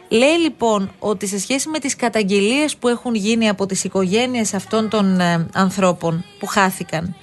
Λέει 0.09 0.37
λοιπόν 0.37 0.91
ότι 0.99 1.27
σε 1.27 1.39
σχέση 1.39 1.69
με 1.69 1.79
τις 1.79 1.95
καταγγελίες 1.95 2.75
που 2.75 2.87
έχουν 2.87 3.15
γίνει 3.15 3.49
από 3.49 3.65
τις 3.65 3.83
οικογένειες 3.83 4.53
αυτών 4.53 4.89
των 4.89 5.19
ε, 5.19 5.47
ανθρώπων 5.53 6.25
που 6.39 6.45
χάθηκαν 6.45 7.15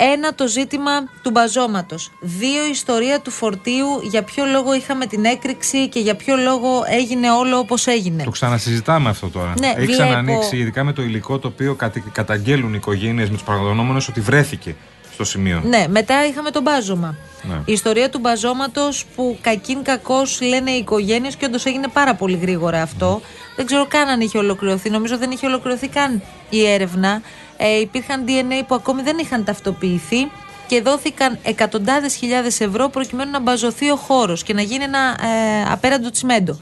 ένα 0.00 0.34
το 0.34 0.46
ζήτημα 0.48 0.90
του 1.22 1.30
μπαζώματος. 1.30 2.10
Δύο 2.20 2.66
η 2.66 2.70
ιστορία 2.70 3.20
του 3.20 3.30
φορτίου 3.30 3.86
για 4.02 4.22
ποιο 4.22 4.44
λόγο 4.44 4.74
είχαμε 4.74 5.06
την 5.06 5.24
έκρηξη 5.24 5.88
και 5.88 6.00
για 6.00 6.14
ποιο 6.14 6.36
λόγο 6.36 6.82
έγινε 6.88 7.30
όλο 7.30 7.58
όπως 7.58 7.86
έγινε. 7.86 8.24
Το 8.24 8.30
ξανασυζητάμε 8.30 9.08
αυτό 9.08 9.28
τώρα. 9.28 9.54
Ναι, 9.58 9.66
Έχει 9.66 9.74
βλέπω- 9.86 9.92
ξανανοίξει, 9.92 10.56
ειδικά 10.56 10.84
με 10.84 10.92
το 10.92 11.02
υλικό 11.02 11.38
το 11.38 11.48
οποίο 11.48 11.74
κατη- 11.74 12.12
καταγγέλουν 12.12 12.68
οι 12.72 12.76
οικογένειες 12.80 13.28
με 13.28 13.34
τους 13.34 13.44
πραγματογνώμονε 13.44 14.00
ότι 14.08 14.20
βρέθηκε 14.20 14.74
στο 15.12 15.24
σημείο. 15.24 15.62
Ναι, 15.64 15.84
μετά 15.88 16.26
είχαμε 16.26 16.50
το 16.50 16.60
μπάζωμα. 16.60 17.16
Ναι. 17.42 17.54
Η 17.64 17.72
ιστορία 17.72 18.10
του 18.10 18.18
μπαζώματος 18.18 19.04
που 19.16 19.38
κακήν 19.40 19.82
κακό 19.82 20.22
λένε 20.48 20.70
οι 20.70 20.76
οικογένειες 20.76 21.36
και 21.36 21.44
όντως 21.44 21.64
έγινε 21.64 21.88
πάρα 21.92 22.14
πολύ 22.14 22.36
γρήγορα 22.36 22.82
αυτό. 22.82 23.20
Δεν 23.56 23.66
ξέρω 23.66 23.86
καν 23.86 24.08
αν 24.08 24.20
είχε 24.20 24.38
ολοκληρωθεί. 24.38 24.90
Νομίζω 24.90 25.18
δεν 25.18 25.30
είχε 25.30 25.46
ολοκληρωθεί 25.46 25.88
καν 25.88 26.22
η 26.50 26.66
έρευνα. 26.66 27.22
Ε, 27.60 27.80
υπήρχαν 27.80 28.24
DNA 28.26 28.62
που 28.66 28.74
ακόμη 28.74 29.02
δεν 29.02 29.18
είχαν 29.18 29.44
ταυτοποιηθεί 29.44 30.30
και 30.66 30.82
δόθηκαν 30.82 31.38
εκατοντάδες 31.42 32.14
χιλιάδες 32.14 32.60
ευρώ 32.60 32.88
προκειμένου 32.88 33.30
να 33.30 33.40
μπαζωθεί 33.40 33.90
ο 33.90 33.96
χώρος 33.96 34.42
και 34.42 34.52
να 34.52 34.62
γίνει 34.62 34.84
ένα 34.84 34.98
ε, 34.98 35.72
απέραντο 35.72 36.10
τσιμέντο. 36.10 36.58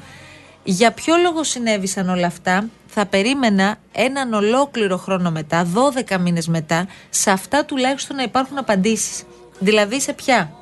Για 0.65 0.93
ποιο 0.93 1.17
λόγο 1.17 1.45
συνέβησαν 1.45 2.09
όλα 2.09 2.27
αυτά, 2.27 2.69
θα 2.87 3.07
περίμενα 3.07 3.77
έναν 3.93 4.33
ολόκληρο 4.33 4.97
χρόνο 4.97 5.31
μετά, 5.31 5.67
12 6.09 6.19
μήνες 6.21 6.49
μετά, 6.49 6.87
σε 7.11 7.31
αυτά 7.31 7.65
τουλάχιστον 7.65 8.17
να 8.17 8.23
υπάρχουν 8.23 8.59
απαντήσεις. 8.59 9.23
Δηλαδή 9.59 10.01
σε 10.01 10.13
ποια; 10.13 10.53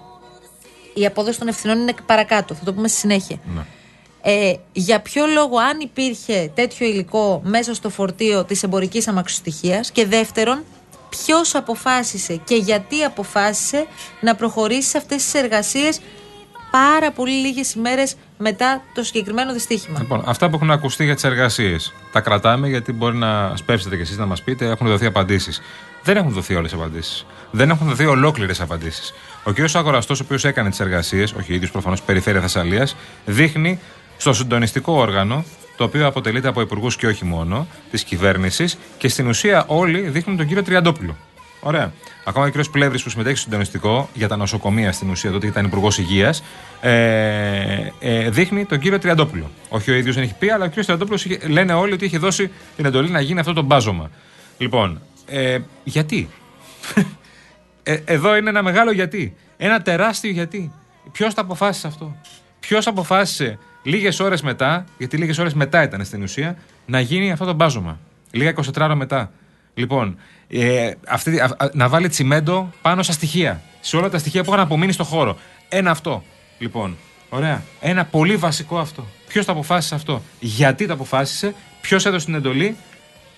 Η 0.95 1.07
απόδοση 1.07 1.39
των 1.39 1.49
ευθυνών 1.49 1.79
είναι 1.79 1.95
παρακάτω, 2.07 2.55
θα 2.55 2.65
το 2.65 2.73
πούμε 2.73 2.89
στη 2.89 2.99
συνέχεια. 2.99 3.39
Ε, 4.27 4.55
για 4.73 5.01
ποιο 5.01 5.27
λόγο, 5.27 5.59
αν 5.59 5.81
υπήρχε 5.81 6.51
τέτοιο 6.55 6.87
υλικό 6.87 7.41
μέσα 7.45 7.75
στο 7.75 7.91
φορτίο 7.91 8.45
της 8.45 8.63
εμπορικής 8.63 9.09
αμαξοστοιχίας 9.09 9.91
και 9.91 10.07
δεύτερον, 10.07 10.63
ποιος 11.09 11.55
αποφάσισε 11.55 12.37
και 12.37 12.55
γιατί 12.55 13.03
αποφάσισε 13.03 13.87
να 14.21 14.35
προχωρήσει 14.35 14.89
σε 14.89 14.99
αυτές 14.99 15.23
τις 15.23 15.35
εργασίες 15.35 16.01
πάρα 16.71 17.13
πολύ 17.13 17.31
λίγες 17.31 17.75
ημέρες 17.75 18.17
μετά 18.39 18.83
το 18.95 19.03
συγκεκριμένο 19.03 19.53
δυστύχημα; 19.53 19.99
Λοιπόν, 20.01 20.23
αυτά 20.27 20.49
που 20.49 20.55
έχουν 20.55 20.71
ακουστεί 20.71 21.05
για 21.05 21.15
τις 21.15 21.25
εργασίες. 21.25 21.93
Τα 22.13 22.21
κρατάμε 22.21 22.69
γιατί 22.69 22.93
μπορεί 22.93 23.17
να 23.17 23.57
σπεύσετε 23.57 23.97
κι 23.97 24.03
εσείς 24.03 24.17
να 24.17 24.27
μας 24.27 24.43
πείτε. 24.43 24.67
Έχουν 24.67 24.87
δοθεί 24.87 25.07
απαντήσεις. 25.07 25.61
Δεν 26.03 26.17
έχουν 26.17 26.31
δοθεί 26.31 26.55
όλες 26.55 26.73
οι 26.73 26.75
απαντήσεις. 26.75 27.27
Δεν 27.51 27.71
έχουν 27.71 27.89
δοθεί 27.89 28.07
ολόκληρες 28.07 28.61
απαντήσεις. 28.61 29.13
Ο 29.45 29.53
κ. 29.53 29.57
Αγοραστό, 29.75 30.15
ο 30.15 30.19
οποίος 30.23 30.45
έκανε 30.45 30.71
τις 30.71 30.81
εργασίες, 30.81 31.33
όχι 31.33 31.53
ο 31.53 31.55
ίδιος 31.55 31.71
προφανώς, 31.71 32.03
περιφέρεια 32.03 32.41
Θεσσαλίας, 32.41 32.97
δείχνει 33.25 33.81
στο 34.17 34.33
συντονιστικό 34.33 34.93
όργανο, 34.93 35.45
το 35.77 35.85
οποίο 35.85 36.07
αποτελείται 36.07 36.49
από 36.49 36.61
υπουργούς 36.61 36.97
και 36.97 37.07
όχι 37.07 37.25
μόνο, 37.25 37.67
της 37.91 38.05
κυβέρνησης 38.05 38.79
και 38.99 39.09
στην 39.09 39.29
ουσία 39.29 39.65
όλοι 39.67 40.01
δείχνουν 40.01 40.37
τον 40.37 40.47
κύριο 40.47 40.63
Τριαντόπουλο. 40.63 41.17
Ωραία. 41.61 41.93
Ακόμα 42.25 42.51
και 42.51 42.59
ο 42.59 42.63
κ. 42.63 42.65
Πλεύρης 42.71 43.03
που 43.03 43.11
συμμετέχει 43.11 43.37
στο 43.37 43.45
συντονιστικό 43.45 44.09
για 44.15 44.29
τα 44.29 44.37
νοσοκομεία 44.37 44.93
στην 44.93 45.11
ουσία, 45.11 45.31
τότε 45.31 45.47
ήταν 45.47 45.65
υπουργός 45.65 45.99
υγείας, 45.99 46.43
ε, 46.81 47.91
ε, 47.99 48.31
δείχνει 48.31 48.65
τον 48.65 48.79
κύριο 48.79 48.99
Τριαντόπουλο. 48.99 49.51
Όχι 49.69 49.91
ο 49.91 49.95
ίδιος 49.95 50.15
δεν 50.15 50.25
έχει 50.25 50.35
πει, 50.39 50.51
αλλά 50.51 50.65
ο 50.65 50.69
κ. 50.69 50.73
Τριαντόπουλος 50.73 51.27
λένε 51.49 51.73
όλοι 51.73 51.93
ότι 51.93 52.05
είχε 52.05 52.19
δώσει 52.19 52.51
την 52.77 52.85
εντολή 52.85 53.11
να 53.11 53.21
γίνει 53.21 53.41
αυτό 53.41 53.53
το 53.53 53.63
μπάζωμα. 53.63 54.11
Λοιπόν, 54.59 55.01
ε, 55.27 55.59
γιατί; 55.85 56.29
Ε, 57.87 58.01
εδώ 58.05 58.37
είναι 58.37 58.49
ένα 58.49 58.63
μεγάλο 58.63 58.93
γιατί. 58.93 59.37
Ένα 59.57 59.83
τεράστιο 59.83 60.31
γιατί. 60.31 60.73
Ποιος 61.13 61.35
τα 61.35 61.41
αποφάσισε 61.41 61.87
αυτό; 61.87 62.17
Ποιος 62.75 62.87
αποφάσισε 62.87 63.59
λίγες 63.83 64.21
ώρες 64.21 64.43
μετά, 64.43 64.85
γιατί 64.99 65.17
λίγες 65.17 65.39
ώρες 65.39 65.55
μετά 65.55 65.83
ήταν 65.83 66.05
στην 66.05 66.23
ουσία, 66.23 66.57
να 66.87 67.01
γίνει 67.01 67.33
αυτό 67.33 67.45
το 67.45 67.53
μπάζωμα; 67.53 67.99
Λίγα 68.31 68.51
24 68.51 68.85
ώρα 68.85 68.95
μετά. 68.95 69.31
Λοιπόν, 69.75 70.17
ε, 70.49 70.91
αυτή, 71.09 71.41
α- 71.41 71.57
α- 71.59 71.69
να 71.73 71.89
βάλει 71.89 72.09
τσιμέντο 72.09 72.73
πάνω 72.83 73.03
στα 73.03 73.13
στοιχεία. 73.13 73.63
Σε 73.81 73.97
όλα 73.97 74.09
τα 74.11 74.19
στοιχεία 74.19 74.43
που 74.43 74.51
είχαν 74.51 74.63
απομείνει 74.63 74.93
στο 74.93 75.05
χώρο. 75.05 75.39
Ένα 75.69 75.91
αυτό. 75.91 76.23
Λοιπόν, 76.59 76.97
ωραία. 77.29 77.63
Ένα 77.81 78.05
πολύ 78.05 78.37
βασικό 78.37 78.79
αυτό. 78.79 79.07
Ποιος 79.29 79.45
το 79.45 79.53
αποφάσισε 79.53 79.95
αυτό; 79.95 80.23
Γιατί 80.41 80.87
το 80.87 80.93
αποφάσισε; 80.93 81.55
Ποιος 81.81 82.07
έδωσε 82.07 82.25
την 82.25 82.35
εντολή; 82.35 82.77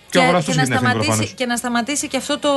Και, 0.09 0.17
ο 0.17 0.21
και, 0.21 0.27
αγοραστός 0.27 0.55
και, 0.55 0.61
να 0.61 0.61
έχει 0.61 0.71
την 0.71 0.75
ευθύνη 0.75 1.03
σταματήσει, 1.03 1.07
προφανώς. 1.07 1.33
και 1.37 1.45
να 1.45 1.55
σταματήσει 1.55 2.07
και 2.07 2.17
αυτό 2.17 2.39
το 2.39 2.49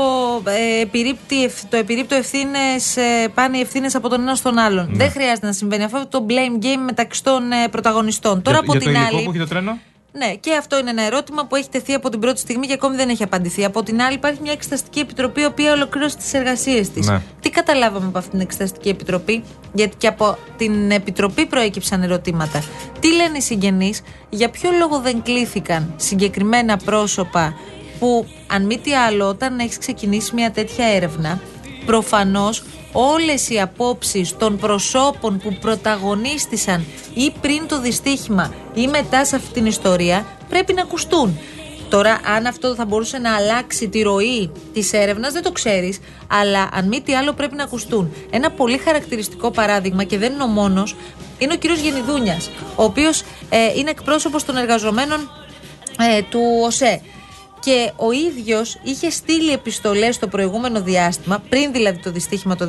ε, 0.50 0.80
επιρρύπτη, 0.80 1.44
ευ- 1.44 1.64
το 1.70 1.76
επιρρύπτω 1.76 2.14
ευθύνες, 2.14 2.96
ε, 2.96 3.28
πάνε 3.34 3.56
οι 3.56 3.60
ευθύνες 3.60 3.94
από 3.94 4.08
τον 4.08 4.20
ένας 4.20 4.38
στον 4.38 4.58
άλλον. 4.58 4.86
Ναι. 4.90 4.96
Δεν 4.96 5.10
χρειάζεται 5.10 5.46
να 5.46 5.52
συμβαίνει 5.52 5.84
αυτό 5.84 6.06
το 6.06 6.26
blame 6.28 6.64
game 6.64 6.82
μεταξύ 6.84 7.22
των 7.22 7.52
ε, 7.52 7.68
πρωταγωνιστών. 7.68 8.42
Τώρα 8.42 8.58
για, 8.58 8.66
από 8.68 8.72
για 8.72 8.80
την 8.80 8.92
το 8.92 8.98
υλικό 8.98 9.16
άλλη. 9.16 9.24
που 9.24 9.30
έχει 9.30 9.38
το 9.38 9.46
τρένο; 9.48 9.78
Ναι, 10.12 10.34
και 10.34 10.54
αυτό 10.54 10.78
είναι 10.78 10.90
ένα 10.90 11.02
ερώτημα 11.02 11.46
που 11.46 11.56
έχει 11.56 11.68
τεθεί 11.68 11.92
από 11.92 12.08
την 12.08 12.20
πρώτη 12.20 12.40
στιγμή 12.40 12.66
και 12.66 12.72
ακόμη 12.72 12.96
δεν 12.96 13.08
έχει 13.08 13.22
απαντηθεί. 13.22 13.64
Από 13.64 13.82
την 13.82 14.02
άλλη, 14.02 14.14
υπάρχει 14.14 14.40
μια 14.42 14.52
εξεταστική 14.52 14.98
επιτροπή, 14.98 15.40
η 15.40 15.44
οποία 15.44 15.72
ολοκλήρωσε 15.72 16.16
τις 16.16 16.34
εργασίες 16.34 16.90
της. 16.90 17.06
Ναι. 17.06 17.22
Τι 17.40 17.50
καταλάβαμε 17.50 18.06
από 18.06 18.18
αυτήν 18.18 18.32
την 18.32 18.40
εξεταστική 18.40 18.88
επιτροπή, 18.88 19.44
γιατί 19.72 19.96
και 19.96 20.06
από 20.06 20.38
την 20.56 20.90
επιτροπή 20.90 21.46
προέκυψαν 21.46 22.02
ερωτήματα. 22.02 22.62
Τι 23.00 23.14
λένε 23.14 23.36
οι 23.36 23.40
συγγενείς, 23.40 24.02
για 24.28 24.50
ποιο 24.50 24.70
λόγο 24.78 25.00
δεν 25.00 25.22
κλήθηκαν 25.22 25.94
συγκεκριμένα 25.96 26.76
πρόσωπα 26.76 27.54
που, 27.98 28.26
αν 28.46 28.66
μη 28.66 28.78
τι 28.78 28.94
άλλο, 28.94 29.28
όταν 29.28 29.58
έχεις 29.58 29.78
ξεκινήσει 29.78 30.34
μια 30.34 30.50
τέτοια 30.50 30.86
έρευνα, 30.86 31.40
προφανώς 31.90 32.62
όλες 32.92 33.48
οι 33.48 33.60
απόψεις 33.60 34.36
των 34.36 34.58
προσώπων 34.58 35.38
που 35.38 35.56
πρωταγωνίστησαν 35.60 36.84
ή 37.14 37.32
πριν 37.40 37.66
το 37.68 37.80
δυστύχημα 37.80 38.54
ή 38.74 38.86
μετά 38.86 39.24
σε 39.24 39.36
αυτή 39.36 39.52
την 39.52 39.66
ιστορία 39.66 40.26
πρέπει 40.48 40.72
να 40.72 40.82
ακουστούν. 40.82 41.38
Τώρα, 41.88 42.20
αν 42.36 42.46
αυτό 42.46 42.74
θα 42.74 42.84
μπορούσε 42.84 43.18
να 43.18 43.34
αλλάξει 43.34 43.88
τη 43.88 44.02
ροή 44.02 44.50
της 44.72 44.92
έρευνας, 44.92 45.32
δεν 45.32 45.42
το 45.42 45.52
ξέρεις. 45.52 45.98
Αλλά 46.26 46.68
αν 46.72 46.88
μη 46.88 47.00
τι 47.00 47.14
άλλο, 47.14 47.32
πρέπει 47.32 47.54
να 47.54 47.62
ακουστούν. 47.62 48.12
Ένα 48.30 48.50
πολύ 48.50 48.78
χαρακτηριστικό 48.78 49.50
παράδειγμα, 49.50 50.04
και 50.04 50.18
δεν 50.18 50.32
είναι 50.32 50.42
ο 50.42 50.46
μόνος, 50.46 50.96
είναι 51.38 51.52
ο 51.52 51.56
κύριος 51.56 51.80
Γενιδούνιας, 51.80 52.50
ο 52.76 52.84
οποίος 52.84 53.22
είναι 53.76 53.90
εκπρόσωπος 53.90 54.44
των 54.44 54.56
εργαζομένων 54.56 55.30
ε, 55.98 56.22
του 56.22 56.40
ΟΣΕ. 56.64 57.00
Και 57.60 57.92
ο 57.96 58.12
ίδιος 58.12 58.78
είχε 58.82 59.10
στείλει 59.10 59.52
επιστολές 59.52 60.18
το 60.18 60.28
προηγούμενο 60.28 60.82
διάστημα, 60.82 61.42
πριν 61.48 61.72
δηλαδή 61.72 61.98
το 61.98 62.10
δυστύχημα 62.10 62.56
το 62.56 62.68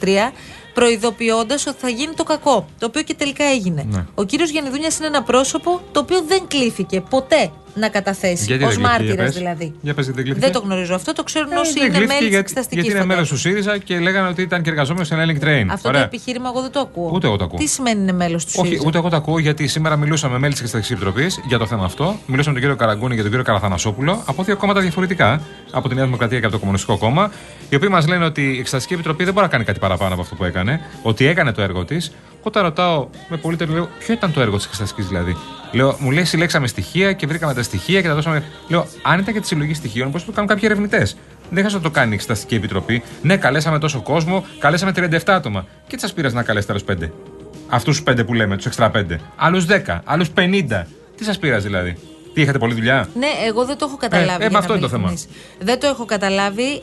2023, 0.00 0.32
προειδοποιώντας 0.74 1.66
ότι 1.66 1.76
θα 1.80 1.88
γίνει 1.88 2.12
το 2.14 2.24
κακό. 2.24 2.66
Το 2.78 2.86
οποίο 2.86 3.02
και 3.02 3.14
τελικά 3.14 3.44
έγινε. 3.44 3.86
Ναι. 3.90 4.04
Ο 4.14 4.24
κύριος 4.24 4.50
Γενιδούνια 4.50 4.88
είναι 4.98 5.06
ένα 5.06 5.22
πρόσωπο 5.22 5.80
το 5.92 6.00
οποίο 6.00 6.22
δεν 6.28 6.42
κλήθηκε 6.48 7.00
ποτέ 7.00 7.50
να 7.76 7.88
καταθέσει. 7.88 8.44
Γιατί 8.44 8.64
Ω 8.64 8.66
δεν 8.68 8.76
κλείθηκε, 8.76 8.80
για 8.80 8.88
μάρτυρας 9.06 9.24
πες. 9.26 9.34
δηλαδή. 9.36 9.74
Για 9.80 9.94
πες, 9.94 10.04
γιατί 10.04 10.22
δεν 10.22 10.24
κλείθηκε. 10.24 10.46
Δεν 10.52 10.60
το 10.60 10.66
γνωρίζω 10.66 10.94
αυτό, 10.94 11.12
το 11.12 11.22
ξέρουν 11.22 11.52
Ε, 11.52 11.56
όσοι 11.56 11.72
δεν 11.72 11.82
είναι 11.82 11.90
κλείθηκε 11.96 12.06
μέλη 12.12 12.18
της 12.20 12.28
γιατί, 12.28 12.42
εξεταστική. 12.44 12.80
γιατί 12.80 12.96
είναι 12.96 13.04
μέλο 13.06 13.26
του 13.26 13.38
ΣΥΡΙΖΑ 13.38 13.78
και 13.78 13.98
λέγανε 13.98 14.28
ότι 14.28 14.42
ήταν 14.42 14.62
και 14.62 14.70
εργαζόμενος 14.70 15.06
στην 15.06 15.18
Elling 15.20 15.44
Train. 15.44 15.66
Αυτό 15.70 15.88
Ωραία. 15.88 16.00
το 16.00 16.06
επιχείρημα 16.06 16.48
εγώ 16.52 16.60
δεν 16.62 16.70
το 16.70 16.80
ακούω. 16.80 17.10
Ούτε 17.14 17.26
εγώ 17.26 17.36
το 17.36 17.44
ακούω. 17.44 17.58
Τι 17.58 17.66
σημαίνει 17.66 18.00
είναι 18.00 18.12
μέλος 18.12 18.44
του 18.44 18.52
Όχι, 18.56 18.66
ΣΥΡΙΖΑ; 18.68 18.84
ούτε 18.86 18.98
εγώ 18.98 19.08
το 19.08 19.16
ακούω 19.16 19.38
γιατί 19.38 19.66
σήμερα 19.66 19.96
μιλούσαμε 19.96 20.32
με 20.32 20.38
μέλη 20.38 20.52
της 20.52 20.60
Εξεταστική 20.62 20.94
Επιτροπής 20.94 21.40
για 21.46 21.58
το 21.58 21.66
θέμα 21.66 21.84
αυτό. 21.84 22.04
Μιλούσαμε 22.04 22.54
με 22.54 22.60
τον 22.60 22.60
κύριο 22.60 22.76
Καραγκούνη 22.76 23.14
και 23.14 23.20
τον 23.20 23.30
κύριο 23.30 23.44
Καραθανασόπουλο 23.44 24.22
από 24.26 24.42
δύο 24.42 24.56
κόμματα 24.56 24.80
διαφορετικά, 24.80 25.40
από 25.70 25.88
τη 25.88 25.94
Νέα 25.94 26.04
Δημοκρατία 26.04 26.38
και 26.38 26.44
από 26.44 26.54
το 26.54 26.60
Κομμουνιστικό 26.60 26.98
Κόμμα, 26.98 27.30
οι 27.68 27.74
οποίοι 27.76 27.88
μας 27.92 28.06
λένε 28.06 28.24
ότι 28.24 28.42
η 28.54 28.58
Εξεταστική 28.58 28.94
Επιτροπή 28.94 29.24
δεν 29.24 29.32
μπορεί 29.32 29.46
να 29.46 29.52
κάνει 29.52 29.64
κάτι 29.64 29.78
παραπάνω 29.78 30.12
από 30.12 30.22
αυτό 30.22 30.34
που 30.34 30.44
έκανε, 30.44 30.63
ότι 31.02 31.26
έκανε 31.26 31.52
το 31.52 31.62
έργο 31.62 31.84
της. 31.84 32.12
Όταν 32.42 32.62
ρωτάω 32.62 33.08
με 33.28 33.36
πολύ 33.36 33.56
τέλειο, 33.56 33.74
λέω, 33.74 33.88
ποιο 33.98 34.14
ήταν 34.14 34.32
το 34.32 34.40
έργο 34.40 34.56
της 34.56 34.64
Εξεταστικής 34.66 35.06
δηλαδή; 35.06 35.36
Λέω, 35.72 35.96
μου 35.98 36.10
λέει, 36.10 36.24
συλλέξαμε 36.24 36.66
στοιχεία 36.66 37.12
και 37.12 37.26
βρήκαμε 37.26 37.54
τα 37.54 37.62
στοιχεία 37.62 38.00
και 38.00 38.08
τα 38.08 38.14
δώσαμε. 38.14 38.44
Λέω, 38.68 38.86
αν 39.02 39.18
ήταν 39.18 39.32
για 39.32 39.40
τη 39.40 39.46
συλλογή 39.46 39.74
στοιχείων, 39.74 40.10
πώ 40.10 40.22
το 40.22 40.32
κάνουν 40.32 40.48
κάποιοι 40.48 40.62
ερευνητές. 40.64 41.16
Δεν 41.40 41.64
χρειάζεται 41.64 41.82
να 41.82 41.88
το 41.88 41.90
κάνει 41.90 42.10
η 42.10 42.14
Εξεταστική 42.14 42.54
Επιτροπή. 42.54 43.02
Ναι, 43.22 43.36
καλέσαμε 43.36 43.78
τόσο 43.78 44.02
κόσμο, 44.02 44.44
καλέσαμε 44.58 44.92
37 44.96 45.18
άτομα. 45.26 45.66
Και 45.86 45.94
τι 45.96 46.02
σας 46.02 46.12
πήρες 46.12 46.32
να 46.32 46.42
καλέσετε 46.42 46.72
άλλους 46.72 46.84
5. 46.84 47.12
Αυτούς 47.68 47.96
τους 47.96 48.14
5 48.14 48.24
που 48.24 48.34
λέμε, 48.34 48.56
τους 48.56 48.66
εξτρά 48.66 48.90
5. 48.90 49.20
Άλλους 49.36 49.64
10, 49.64 50.00
άλλους 50.04 50.30
50. 50.30 50.86
Τι 51.16 51.24
σας 51.24 51.38
πειράζει 51.38 51.66
δηλαδή; 51.66 51.96
Τι 52.34 52.40
είχατε 52.40 52.58
πολλή 52.58 52.74
δουλειά; 52.74 53.08
Ναι, 53.14 53.26
εγώ 53.46 53.64
δεν 53.64 53.76
το 53.78 53.84
έχω 53.88 53.96
καταλάβει. 53.96 54.30
Ε, 54.30 54.34
ε, 54.34 54.36
για 54.38 54.46
με 54.46 54.52
να 54.52 54.58
αυτό 54.58 54.72
είμαι 54.74 54.82
είναι 54.82 54.90
το 54.90 54.96
θέμα. 54.96 55.08
ειλικρινής. 55.08 55.38
Δεν 55.58 55.80
το 55.80 55.86
έχω 55.86 56.04
καταλάβει. 56.04 56.80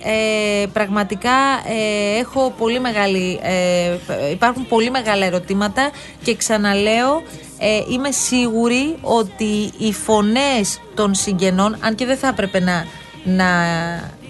Ε, 0.61 0.65
πραγματικά 0.73 1.31
ε, 1.67 2.19
έχω 2.19 2.53
πολύ 2.57 2.79
μεγάλη. 2.79 3.39
Ε, 3.43 4.29
υπάρχουν 4.31 4.67
πολύ 4.67 4.91
μεγάλα 4.91 5.25
ερωτήματα 5.25 5.89
και 6.23 6.35
ξαναλέω, 6.35 7.21
ε, 7.57 7.79
είμαι 7.91 8.11
σίγουρη 8.11 8.95
ότι 9.01 9.71
οι 9.77 9.93
φωνές 9.93 10.81
των 10.95 11.13
συγγενών, 11.13 11.77
αν 11.79 11.95
και 11.95 12.05
δεν 12.05 12.17
θα 12.17 12.27
έπρεπε 12.27 12.59
να, 12.59 12.85
να 13.23 13.45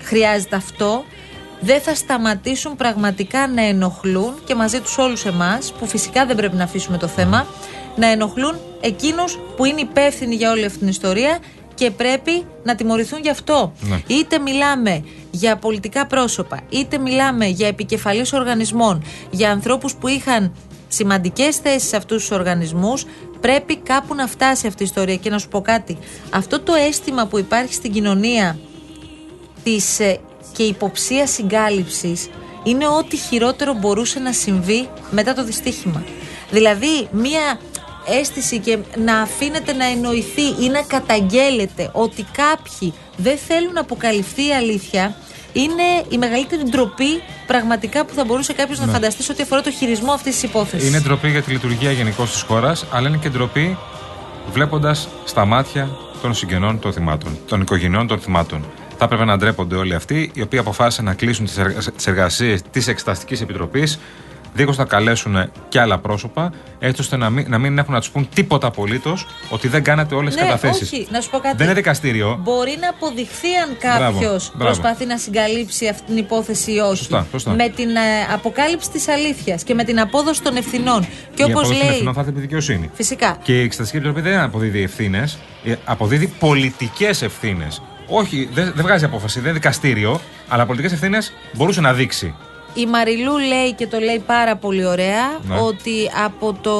χρειάζεται 0.01 0.55
αυτό, 0.55 1.03
δεν 1.59 1.81
θα 1.81 1.95
σταματήσουν 1.95 2.75
πραγματικά 2.75 3.47
να 3.47 3.61
ενοχλούν 3.65 4.33
και 4.45 4.55
μαζί 4.55 4.79
τους 4.79 4.97
όλους 4.97 5.25
εμάς, 5.25 5.73
που 5.79 5.87
φυσικά 5.87 6.25
δεν 6.25 6.35
πρέπει 6.35 6.55
να 6.55 6.63
αφήσουμε 6.63 6.97
το 6.97 7.07
θέμα, 7.07 7.45
να 7.95 8.07
ενοχλούν 8.07 8.55
εκείνους 8.81 9.39
που 9.55 9.65
είναι 9.65 9.81
υπεύθυνοι 9.81 10.35
για 10.35 10.51
όλη 10.51 10.65
αυτή 10.65 10.77
την 10.79 10.87
ιστορία 10.87 11.39
και 11.73 11.91
πρέπει 11.91 12.45
να 12.63 12.75
τιμωρηθούν 12.75 13.19
γι' 13.19 13.29
αυτό. 13.29 13.73
Ναι. 13.79 14.01
Είτε 14.07 14.39
μιλάμε 14.39 15.03
για 15.31 15.57
πολιτικά 15.57 16.07
πρόσωπα, 16.07 16.59
είτε 16.69 16.97
μιλάμε 16.97 17.45
για 17.45 17.67
επικεφαλής 17.67 18.33
οργανισμών, 18.33 19.03
για 19.31 19.51
ανθρώπους 19.51 19.95
που 19.95 20.07
είχαν 20.07 20.55
σημαντικές 20.87 21.57
θέσεις 21.57 21.89
σε 21.89 21.95
αυτούς 21.95 22.17
τους 22.17 22.31
οργανισμούς, 22.31 23.05
πρέπει 23.41 23.77
κάπου 23.77 24.15
να 24.15 24.27
φτάσει 24.27 24.67
αυτή 24.67 24.83
η 24.83 24.85
ιστορία. 24.85 25.15
Και 25.15 25.29
να 25.29 25.37
σου 25.37 25.47
πω 25.47 25.61
κάτι, 25.61 25.97
αυτό 26.29 26.59
το 26.59 26.73
αίσθημα 26.73 27.25
που 27.27 27.37
υπάρχει 27.37 27.73
στην 27.73 27.91
κοινωνία 27.91 28.59
της 29.63 29.99
ε, 29.99 30.19
και 30.53 30.63
υποψία 30.63 31.27
συγκάλυψης 31.27 32.29
είναι 32.63 32.87
ό,τι 32.87 33.17
χειρότερο 33.17 33.73
μπορούσε 33.73 34.19
να 34.19 34.31
συμβεί 34.31 34.89
μετά 35.11 35.33
το 35.33 35.43
δυστύχημα. 35.43 36.03
Δηλαδή, 36.51 37.07
μία 37.11 37.59
αίσθηση 38.05 38.59
και 38.59 38.77
να 38.97 39.21
αφήνεται 39.21 39.73
να 39.73 39.85
εννοηθεί 39.85 40.63
ή 40.63 40.69
να 40.69 40.81
καταγγέλλεται 40.81 41.89
ότι 41.91 42.25
κάποιοι 42.31 42.93
δεν 43.17 43.37
θέλουν 43.37 43.73
να 43.73 43.81
αποκαλυφθεί 43.81 44.47
η 44.47 44.53
αλήθεια 44.53 45.15
είναι 45.53 45.83
η 46.09 46.17
μεγαλύτερη 46.17 46.63
ντροπή 46.63 47.21
πραγματικά 47.47 48.05
που 48.05 48.13
θα 48.13 48.23
μπορούσε 48.23 48.53
κάποιος 48.53 48.79
να 48.79 48.87
φανταστεί 48.87 49.23
σε 49.23 49.31
ό,τι 49.31 49.43
αφορά 49.43 49.61
το 49.61 49.71
χειρισμό 49.71 50.11
αυτής 50.11 50.33
της 50.33 50.43
υπόθεσης. 50.43 50.87
Είναι 50.87 50.99
ντροπή 50.99 51.29
για 51.29 51.41
τη 51.41 51.51
λειτουργία 51.51 51.91
γενικώ 51.91 52.23
της 52.23 52.41
χώρας, 52.41 52.85
αλλά 52.91 53.07
είναι 53.07 53.17
και 53.17 53.29
ντροπή 53.29 53.77
βλέποντας 54.51 55.07
στα 55.25 55.45
μάτια 55.45 55.89
των 56.21 56.33
συγγενών 56.33 56.79
των 56.79 56.93
θυμάτων, 56.93 57.37
των 57.47 57.61
οικογενειών 57.61 58.07
των 58.07 58.19
θυμάτων. 58.19 58.65
Θα 58.97 59.05
έπρεπε 59.05 59.25
να 59.25 59.37
ντρέπονται 59.37 59.75
όλοι 59.75 59.95
αυτοί 59.95 60.31
οι 60.33 60.41
οποίοι 60.41 60.59
αποφάσισαν 60.59 61.05
να 61.05 61.13
κλείσουν 61.13 61.45
τις 61.95 62.07
εργασίες 62.07 62.61
της 62.71 62.87
Εξεταστικής 62.87 63.41
Επιτροπής, 63.41 63.99
δίχως 64.53 64.77
να 64.77 64.85
καλέσουν 64.85 65.51
και 65.69 65.79
άλλα 65.79 65.97
πρόσωπα, 65.97 66.51
έτσι 66.79 67.01
ώστε 67.01 67.17
να 67.17 67.29
μην, 67.29 67.45
να 67.49 67.57
μην 67.57 67.77
έχουν 67.77 67.93
να 67.93 67.99
τους 67.99 68.09
πούν 68.09 68.29
τίποτα 68.33 68.67
απολύτως 68.67 69.25
ότι 69.49 69.67
δεν 69.67 69.83
κάνατε 69.83 70.15
όλες 70.15 70.33
τις 70.33 70.41
ναι, 70.43 70.49
καταθέσεις. 70.49 70.91
όχι, 70.91 71.07
να 71.11 71.21
σου 71.21 71.29
πω 71.29 71.39
κάτι. 71.39 71.55
Δεν 71.55 71.65
είναι 71.65 71.75
δικαστήριο. 71.75 72.39
Μπορεί 72.43 72.77
να 72.81 72.89
αποδειχθεί 72.89 73.47
αν 73.63 73.77
Μπράβο, 73.81 74.13
κάποιος 74.13 74.51
μπράβο. 74.55 74.71
προσπαθεί 74.71 75.05
να 75.05 75.17
συγκαλύψει 75.17 75.87
αυτή 75.87 76.03
την 76.05 76.17
υπόθεση 76.17 76.71
ή 76.73 76.79
όχι. 76.79 76.95
Σωστά, 76.95 77.27
σωστά. 77.31 77.51
Με 77.51 77.69
την 77.69 77.89
ε, 77.89 78.33
αποκάλυψη 78.33 78.89
της 78.89 79.07
αλήθειας 79.07 79.63
και 79.63 79.73
με 79.73 79.83
την 79.83 79.99
απόδοση 79.99 80.41
των 80.41 80.55
ευθυνών. 80.55 81.01
Και 81.33 81.43
η 81.43 81.45
όπως 81.45 81.51
απόδοση 81.51 81.69
των 81.69 81.79
λέει. 81.81 81.89
ευθυνών 81.89 82.13
θα 82.13 82.19
έρθει 82.19 82.31
από 82.31 82.39
τη 82.39 82.45
δικαιοσύνη. 82.45 82.89
Φυσικά. 82.93 83.37
Και 83.43 83.59
η 83.59 83.63
Εξεταστική 83.63 83.97
Επιτροπή 83.97 84.29
δεν 84.29 84.39
αποδίδει 84.39 84.81
ευθύνες, 84.81 85.37
αποδίδει 85.85 86.27
πολιτικές 86.27 87.21
ευθύνες. 87.21 87.81
Όχι, 88.07 88.49
δεν, 88.53 88.71
δεν 88.75 88.85
βγάζει 88.85 89.05
απόφαση, 89.05 89.39
δεν 89.39 89.49
είναι 89.49 89.59
δικαστήριο, 89.59 90.21
αλλά 90.47 90.65
πολιτικές 90.65 90.93
ευθύνες 90.93 91.33
μπορούσε 91.53 91.81
να 91.81 91.93
δείξει. 91.93 92.35
Η 92.73 92.85
Μαριλού 92.85 93.37
λέει 93.37 93.73
και 93.73 93.87
το 93.87 93.99
λέει 93.99 94.19
πάρα 94.25 94.55
πολύ 94.55 94.85
ωραία 94.85 95.39
Ναι. 95.41 95.59
ότι 95.59 96.11
από 96.25 96.53
το 96.61 96.75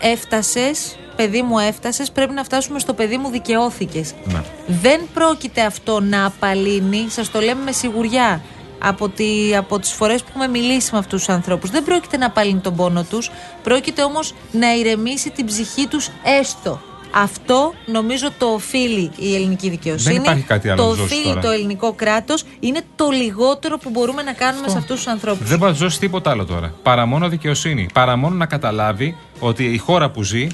έφτασες, 0.00 0.96
παιδί 1.16 1.42
μου 1.42 1.58
έφτασες, 1.58 2.10
πρέπει 2.10 2.32
να 2.32 2.44
φτάσουμε 2.44 2.78
στο 2.78 2.94
παιδί 2.94 3.16
μου 3.16 3.30
δικαιώθηκες. 3.30 4.12
Ναι. 4.24 4.42
Δεν 4.66 5.00
πρόκειται 5.14 5.62
αυτό 5.62 6.00
να 6.00 6.24
απαλύνει, 6.26 7.06
σας 7.08 7.30
το 7.30 7.40
λέμε 7.40 7.62
με 7.62 7.72
σιγουριά, 7.72 8.40
από, 8.78 9.08
τη, 9.08 9.56
από 9.56 9.78
τις 9.78 9.92
φορές 9.92 10.20
που 10.22 10.26
έχουμε 10.30 10.48
μιλήσει 10.48 10.88
με 10.92 10.98
αυτούς 10.98 11.18
τους 11.24 11.34
ανθρώπους. 11.34 11.70
Δεν 11.70 11.84
πρόκειται 11.84 12.16
να 12.16 12.26
απαλύνει 12.26 12.60
τον 12.60 12.76
πόνο 12.76 13.02
τους, 13.10 13.30
πρόκειται 13.62 14.02
όμως 14.02 14.34
να 14.52 14.74
ηρεμήσει 14.74 15.30
την 15.30 15.46
ψυχή 15.46 15.86
τους 15.86 16.08
έστω. 16.40 16.80
Αυτό 17.22 17.74
νομίζω 17.86 18.28
το 18.38 18.46
οφείλει 18.46 19.10
η 19.16 19.34
ελληνική 19.34 19.70
δικαιοσύνη. 19.70 20.14
Δεν 20.14 20.22
υπάρχει 20.22 20.42
κάτι 20.42 20.68
άλλο 20.68 20.82
το 20.82 20.88
να 20.88 20.88
τους 20.88 21.00
δώσει 21.00 21.14
οφείλει 21.14 21.28
τώρα. 21.28 21.40
το 21.40 21.50
ελληνικό 21.50 21.92
κράτος. 21.92 22.44
Είναι 22.60 22.80
το 22.96 23.08
λιγότερο 23.10 23.78
που 23.78 23.90
μπορούμε 23.90 24.22
να 24.22 24.32
κάνουμε 24.32 24.68
σε 24.68 24.78
αυτούς 24.78 24.96
τους 24.96 25.06
ανθρώπους. 25.06 25.48
Δεν 25.48 25.58
μπορεί 25.58 25.70
να 25.70 25.76
του 25.76 25.82
δώσει 25.82 25.98
τίποτα 25.98 26.30
άλλο 26.30 26.44
τώρα. 26.44 26.74
Παρά 26.82 27.06
μόνο 27.06 27.28
δικαιοσύνη. 27.28 27.88
Παρά 27.92 28.16
μόνο 28.16 28.34
να 28.34 28.46
καταλάβει 28.46 29.16
ότι 29.38 29.64
η 29.64 29.78
χώρα 29.78 30.10
που 30.10 30.22
ζει 30.22 30.46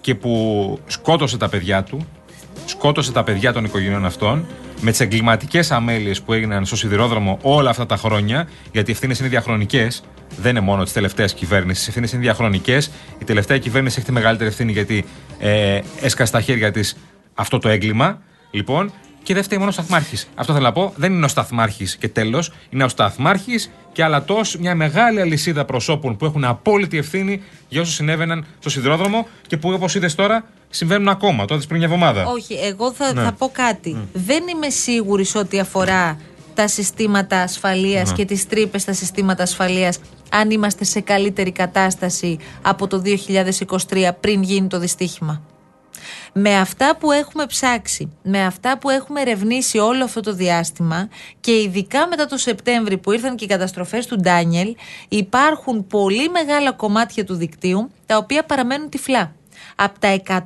και 0.00 0.14
που 0.14 0.78
σκότωσε 0.86 1.36
τα 1.36 1.48
παιδιά 1.48 1.82
του, 1.82 2.06
σκότωσε 2.64 3.12
τα 3.12 3.24
παιδιά 3.24 3.52
των 3.52 3.64
οικογενειών 3.64 4.04
αυτών, 4.04 4.46
με 4.80 4.90
τις 4.90 5.00
εγκληματικές 5.00 5.70
αμέλειες 5.70 6.22
που 6.22 6.32
έγιναν 6.32 6.64
στο 6.64 6.76
σιδηρόδρομο 6.76 7.38
όλα 7.42 7.70
αυτά 7.70 7.86
τα 7.86 7.96
χρόνια, 7.96 8.48
γιατί 8.72 8.90
οι 8.90 8.92
ευθύνες 8.92 9.18
είναι 9.18 9.28
διαχρονικές, 9.28 10.02
δεν 10.40 10.50
είναι 10.50 10.60
μόνο 10.60 10.84
τη 10.84 10.92
τελευταία 10.92 11.26
κυβέρνηση, 11.26 11.80
οι 11.84 11.86
ευθύνες 11.88 12.12
είναι 12.12 12.20
διαχρονικές. 12.22 12.90
Η 13.18 13.24
τελευταία 13.24 13.58
κυβέρνηση 13.58 13.96
έχει 13.98 14.06
τη 14.06 14.12
μεγαλύτερη 14.12 14.48
ευθύνη 14.48 14.72
γιατί 14.72 15.04
ε, 15.38 15.80
έσκασε 16.00 16.28
στα 16.28 16.40
χέρια 16.40 16.70
της 16.70 16.96
αυτό 17.34 17.58
το 17.58 17.68
έγκλημα. 17.68 18.22
Λοιπόν, 18.50 18.92
και 19.22 19.34
δεν 19.34 19.42
φταίει 19.42 19.58
μόνο 19.58 19.70
ο 19.70 19.72
Σταθμάρχης. 19.72 20.28
Αυτό 20.34 20.52
θέλω 20.52 20.64
να 20.64 20.72
πω. 20.72 20.92
Δεν 20.96 21.12
είναι 21.12 21.24
ο 21.24 21.28
Σταθμάρχης 21.28 21.96
και 21.96 22.08
τέλος. 22.08 22.52
Είναι 22.70 22.84
ο 22.84 22.88
Σταθμάρχης 22.88 23.70
και 23.92 24.04
αλατός 24.04 24.56
μια 24.56 24.74
μεγάλη 24.74 25.20
αλυσίδα 25.20 25.64
προσώπων 25.64 26.16
που 26.16 26.24
έχουν 26.24 26.44
απόλυτη 26.44 26.98
ευθύνη 26.98 27.42
για 27.68 27.80
όσα 27.80 27.92
συνέβαιναν 27.92 28.46
στο 28.58 28.70
σιδηρόδρομο 28.70 29.26
και 29.46 29.56
που 29.56 29.70
όπως 29.70 29.94
είδες 29.94 30.14
τώρα 30.14 30.44
συμβαίνουν 30.70 31.08
ακόμα. 31.08 31.44
Το 31.44 31.54
είδες 31.54 31.66
πριν 31.66 31.78
μια 31.78 31.86
εβδομάδα. 31.86 32.26
Όχι, 32.26 32.54
εγώ 32.54 32.92
θα, 32.92 33.12
Ναι. 33.14 33.22
θα 33.22 33.32
πω 33.32 33.50
κάτι. 33.52 33.96
Δεν 34.12 34.42
είμαι 34.54 34.68
σίγουρη 34.70 35.24
σε 35.24 35.38
ό,τι 35.38 35.60
αφορά 35.60 36.18
τα 36.54 36.68
συστήματα 36.68 37.40
ασφαλείας 37.40 38.08
Ναι. 38.10 38.16
και 38.16 38.24
τις 38.24 38.46
τρύπες 38.48 38.82
στα 38.82 38.92
συστήματα 38.92 39.42
ασφαλείας 39.42 39.98
αν 40.34 40.50
είμαστε 40.50 40.84
σε 40.84 41.00
καλύτερη 41.00 41.52
κατάσταση 41.52 42.38
από 42.62 42.86
το 42.86 43.02
2023 43.88 44.10
πριν 44.20 44.42
γίνει 44.42 44.66
το 44.66 44.78
δυστύχημα. 44.78 45.42
Με 46.32 46.56
αυτά 46.58 46.96
που 46.96 47.12
έχουμε 47.12 47.46
ψάξει, 47.46 48.12
με 48.22 48.44
αυτά 48.44 48.78
που 48.78 48.90
έχουμε 48.90 49.20
ερευνήσει 49.20 49.78
όλο 49.78 50.04
αυτό 50.04 50.20
το 50.20 50.32
διάστημα 50.32 51.08
και 51.40 51.52
ειδικά 51.60 52.08
μετά 52.08 52.26
το 52.26 52.36
Σεπτέμβρη 52.36 52.98
που 52.98 53.12
ήρθαν 53.12 53.36
και 53.36 53.44
οι 53.44 53.48
καταστροφές 53.48 54.06
του 54.06 54.16
Ντάνιελ 54.16 54.74
υπάρχουν 55.08 55.86
πολύ 55.86 56.28
μεγάλα 56.28 56.72
κομμάτια 56.72 57.24
του 57.24 57.34
δικτύου 57.34 57.90
τα 58.06 58.16
οποία 58.16 58.44
παραμένουν 58.44 58.88
τυφλά. 58.88 59.34
Από 59.76 59.98
τα 59.98 60.22
120 60.26 60.40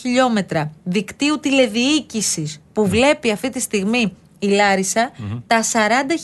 χιλιόμετρα 0.00 0.72
δικτύου 0.84 1.40
τηλεδιοίκησης 1.40 2.60
που 2.72 2.86
βλέπει 2.86 3.30
αυτή 3.30 3.50
τη 3.50 3.60
στιγμή 3.60 4.12
η 4.38 4.46
λαρισα 4.46 5.10
τα 5.46 5.62
40 5.62 5.66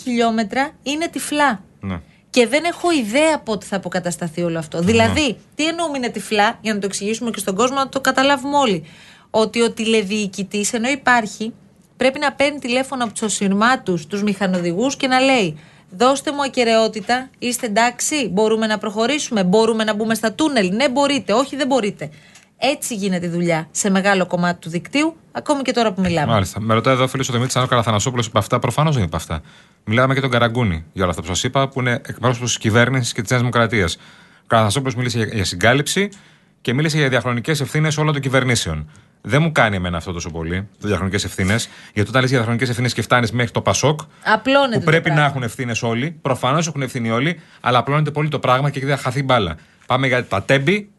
χιλιόμετρα 0.02 0.70
είναι 0.82 1.08
τυφλά. 1.08 1.62
Ναι. 1.80 2.00
Και 2.32 2.46
δεν 2.46 2.64
έχω 2.64 2.92
ιδέα 2.92 3.38
πότε 3.38 3.66
θα 3.66 3.76
αποκατασταθεί 3.76 4.42
όλο 4.42 4.58
αυτό. 4.58 4.80
Δηλαδή, 4.80 5.38
τι 5.54 5.66
εννοούμε 5.66 5.96
είναι 5.96 6.08
τυφλά, 6.08 6.58
για 6.60 6.74
να 6.74 6.80
το 6.80 6.86
εξηγήσουμε 6.86 7.30
και 7.30 7.38
στον 7.38 7.54
κόσμο, 7.54 7.76
να 7.76 7.88
το 7.88 8.00
καταλάβουμε 8.00 8.56
όλοι. 8.56 8.84
Ότι 9.30 9.62
ο 9.62 9.72
τηλεδιοικητής, 9.72 10.72
ενώ 10.72 10.88
υπάρχει, 10.88 11.52
πρέπει 11.96 12.18
να 12.18 12.32
παίρνει 12.32 12.58
τηλέφωνο 12.58 13.04
από 13.04 13.12
τους 13.12 13.22
οσυρμάτους, 13.22 14.06
τους 14.06 14.22
μηχανοδηγούς 14.22 14.96
και 14.96 15.06
να 15.06 15.20
λέει: 15.20 15.58
Δώστε 15.90 16.32
μου 16.32 16.42
ακαιρεότητα, 16.42 17.30
είστε 17.38 17.66
εντάξει, 17.66 18.28
μπορούμε 18.28 18.66
να 18.66 18.78
προχωρήσουμε, 18.78 19.44
μπορούμε 19.44 19.84
να 19.84 19.94
μπούμε 19.94 20.14
στα 20.14 20.32
τούνελ. 20.32 20.74
Ναι, 20.74 20.88
μπορείτε, 20.88 21.32
όχι, 21.32 21.56
δεν 21.56 21.66
μπορείτε. 21.66 22.10
Έτσι 22.64 22.94
γίνεται 22.94 23.26
η 23.26 23.28
δουλειά 23.28 23.68
σε 23.70 23.90
μεγάλο 23.90 24.26
κομμάτι 24.26 24.60
του 24.60 24.70
δικτύου, 24.70 25.16
ακόμη 25.32 25.62
και 25.62 25.72
τώρα 25.72 25.92
που 25.92 26.00
μιλάμε. 26.00 26.32
Μάλιστα. 26.32 26.60
Με 26.60 26.74
ρωτάει 26.74 26.94
εδώ 26.94 27.02
ο 27.02 27.08
φίλο 27.08 27.24
ο 27.28 27.32
Δημήτρης 27.32 27.56
αν 27.56 27.62
ο 27.62 27.66
Καραθανασόπουλος 27.66 28.26
είπε 28.26 28.38
αυτά. 28.38 28.58
Προφανώς 28.58 28.94
δεν 28.94 29.04
είπε 29.04 29.16
αυτά. 29.16 29.40
Μιλάμε 29.84 30.14
και 30.14 30.20
τον 30.20 30.30
Καραγκούνη 30.30 30.84
για 30.92 31.02
όλα 31.02 31.10
αυτά 31.10 31.22
που 31.22 31.28
σας 31.28 31.42
είπα, 31.44 31.68
που 31.68 31.80
είναι 31.80 32.00
εκπρόσωπος 32.06 32.48
της 32.48 32.58
κυβέρνησης 32.58 33.12
και 33.12 33.20
της 33.20 33.30
Νέας 33.30 33.42
Δημοκρατίας. 33.42 33.94
Ο 33.94 34.44
Καραθανασόπουλος 34.46 34.94
μίλησε 34.94 35.18
για, 35.18 35.26
για 35.26 35.44
συγκάλυψη 35.44 36.08
και 36.60 36.72
μίλησε 36.74 36.98
για 36.98 37.08
διαχρονικές 37.08 37.60
ευθύνες 37.60 37.96
όλων 37.98 38.12
των 38.12 38.22
κυβερνήσεων. 38.22 38.90
Δεν 39.20 39.42
μου 39.42 39.52
κάνει 39.52 39.76
εμένα 39.76 39.96
αυτό 39.96 40.12
τόσο 40.12 40.30
πολύ, 40.30 40.68
το 40.80 40.88
διαχρονικές 40.88 41.24
ευθύνες. 41.24 41.68
Γιατί 41.94 42.08
όταν 42.08 42.20
λες 42.20 42.28
για 42.30 42.38
διαχρονικές 42.38 42.68
ευθύνες 42.68 42.92
και 42.92 43.02
φτάνεις 43.02 43.32
μέχρι 43.32 43.50
το 43.50 43.60
Πασόκ, 43.60 44.00
Απλώνεται. 44.24 44.78
που 44.78 44.84
το 44.84 44.90
πρέπει 44.90 45.08
να 45.08 45.14
πράγμα. 45.14 45.30
έχουν 45.30 45.42
ευθύνες 45.42 45.82
όλοι. 45.82 46.10
Προφανώς 46.22 46.66
έχουν 46.66 46.82
ευθύνη 46.82 47.10
όλοι, 47.10 47.40
αλλά 47.60 47.78
απλώνεται 47.78 48.10
πολύ 48.10 48.28
το 48.28 48.38
πράγμα 48.38 48.70
και 48.70 48.80
θα 48.86 48.96
χαθεί 48.96 49.22
μπάλα. 49.22 49.56
Πάμε 49.86 50.06
για 50.06 50.24
τα 50.26 50.42
τέμπη 50.42 50.91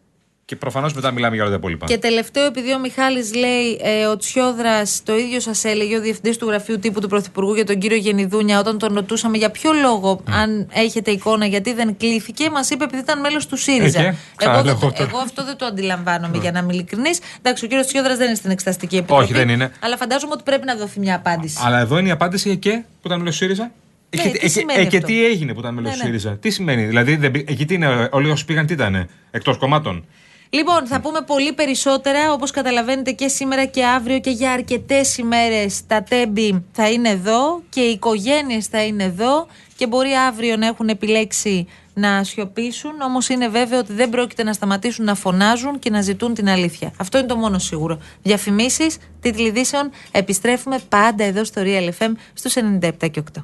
και 0.46 0.56
προφανώς 0.56 0.94
μετά 0.94 1.12
μιλάμε 1.12 1.34
για 1.36 1.44
όλα 1.44 1.52
τα 1.52 1.58
υπόλοιπα. 1.58 1.86
Και 1.86 1.98
τελευταίο, 1.98 2.46
επειδή 2.46 2.74
ο 2.74 2.80
Μιχάλης 2.80 3.34
λέει 3.36 3.80
ε, 3.84 4.06
ο 4.06 4.18
Τσιόδρας 4.18 5.02
το 5.06 5.18
ίδιο 5.18 5.40
σας 5.40 5.64
έλεγε, 5.64 5.98
ο 5.98 6.02
διευθυντής 6.02 6.38
του 6.38 6.48
γραφείου 6.48 6.80
τύπου 6.80 7.00
του 7.02 7.08
Πρωθυπουργού 7.08 7.54
για 7.54 7.66
τον 7.66 7.78
κύριο 7.80 7.98
Γενιδούνια, 7.98 8.60
όταν 8.60 8.78
τον 8.78 8.94
ρωτούσαμε 8.94 9.38
για 9.38 9.50
ποιο 9.52 9.72
λόγο, 9.74 10.22
αν 10.30 10.68
έχετε 10.74 11.12
εικόνα, 11.12 11.46
γιατί 11.46 11.74
δεν 11.74 11.98
κλήθηκε, 11.98 12.50
μας 12.50 12.70
είπε 12.70 12.84
επειδή 12.84 13.02
ήταν 13.02 13.20
μέλος 13.20 13.48
του 13.48 13.58
ΣΥΡΙΖα. 13.58 14.00
Ε, 14.00 14.04
και, 14.04 14.08
εγώ, 14.08 14.18
ξαναλέω 14.36 14.64
δεν- 14.64 14.74
εγώ 14.82 14.92
τώρα. 14.92 15.10
εγώ 15.10 15.18
αυτό 15.18 15.46
δεν 15.46 15.58
το 15.58 15.66
αντιλαμβάνομαι, 15.66 16.38
για 16.38 16.52
να 16.52 16.60
είμαι 16.60 16.74
ειλικρινής. 16.74 17.20
Εντάξει, 17.40 17.66
ο 17.66 17.68
κύριος 17.68 17.88
Τσιόδρας 17.88 18.18
δεν 18.18 18.28
είναι 18.28 18.36
στην 18.36 18.52
Εξεταστική 18.52 18.96
Επιτροπή. 18.98 19.24
Όχι, 19.24 19.34
δεν 19.34 19.50
είναι. 19.50 19.72
Αλλά 19.80 19.98
φαντάζομαι 19.98 20.32
ότι 20.34 20.44
πρέπει 20.44 20.66
να 20.66 20.76
δοθεί 20.76 21.00
μια 21.00 21.16
απάντηση. 21.16 21.58
Αλλά 21.64 21.80
εδώ 21.80 21.98
είναι 21.98 22.08
η 22.08 22.12
απάντηση 22.12 22.58
και 22.58 22.84
που 23.02 23.08
ήταν 23.08 23.20
μέλος 23.20 23.38
του 23.38 23.44
ΣΥΡΙΖα. 23.44 23.64
Ναι, 24.16 24.22
Ε, 24.22 24.24
τι 24.26 24.32
και- 24.40 24.46
ε, 24.46 24.50
σημαίνει 24.50 24.82
ε, 24.82 24.86
και 24.86 24.96
αυτό; 24.98 25.08
τι 25.10 25.26
έγινε 25.26 25.54
που 25.54 25.60
ήταν 25.60 25.74
μέλος 25.74 25.90
Ναι, 25.90 25.96
του 25.96 26.02
ναι. 26.04 26.06
ΣΥΡΙΖα; 26.18 26.38
Τι 26.38 26.50
σημαίνει, 26.50 26.84
δηλαδή 26.86 27.16
δεν, 27.16 27.32
μπή- 27.32 27.50
εκεί 27.50 27.66
τι 27.66 27.74
είναι, 27.74 28.08
όλοι 28.12 28.30
όσοι 28.30 28.46
πήγαν 28.46 28.66
τι 28.66 28.74
ήταν, 28.74 29.10
εκτός 29.32 29.58
κομμάτων; 29.58 30.06
Λοιπόν, 30.54 30.88
θα 30.88 31.02
πούμε 31.02 31.22
πολύ 31.22 31.54
περισσότερα. 31.54 32.32
Όπως 32.34 32.52
καταλαβαίνετε 32.52 33.12
και 33.12 33.28
σήμερα 33.28 33.66
και 33.66 33.86
αύριο 33.86 34.20
και 34.20 34.30
για 34.30 34.52
αρκετές 34.52 35.18
ημέρες 35.18 35.86
τα 35.88 36.04
τέμπη 36.04 36.66
θα 36.72 36.89
είναι 36.89 37.10
εδώ 37.10 37.62
και 37.70 37.82
οι 37.82 37.92
οικογένειες 37.92 38.68
θα 38.68 38.84
είναι 38.84 39.04
εδώ 39.04 39.48
και 39.76 39.88
μπορεί 39.88 40.12
αύριο 40.28 40.58
να 40.58 40.68
έχουν 40.68 40.89
επιλέξει 40.89 41.68
να 41.94 42.24
σιωπήσουν. 42.24 43.02
Όμως 43.02 43.30
είναι 43.30 43.48
βέβαιο 43.48 43.80
ότι 43.80 43.94
δεν 43.94 44.10
πρόκειται 44.10 44.44
να 44.44 44.54
σταματήσουν 44.54 45.06
να 45.06 45.16
φωνάζουν 45.16 45.80
και 45.80 45.89
να 45.89 46.02
ζητούν 46.02 46.34
την 46.34 46.50
αλήθεια. 46.50 46.94
Αυτό 46.98 47.18
είναι 47.18 47.28
το 47.28 47.36
μόνο 47.36 47.60
σίγουρο. 47.60 48.00
Διαφημίσεις, 48.22 48.98
τίτλοι 49.22 49.48
ειδήσεων. 49.48 49.89
Επιστρέφουμε 50.12 50.80
πάντα 50.89 51.24
εδώ 51.24 51.44
στο 51.44 51.62
Real 51.66 51.89
FM 52.00 52.12
στους 52.34 52.54
97 52.56 53.10
και 53.12 53.24
8. 53.38 53.44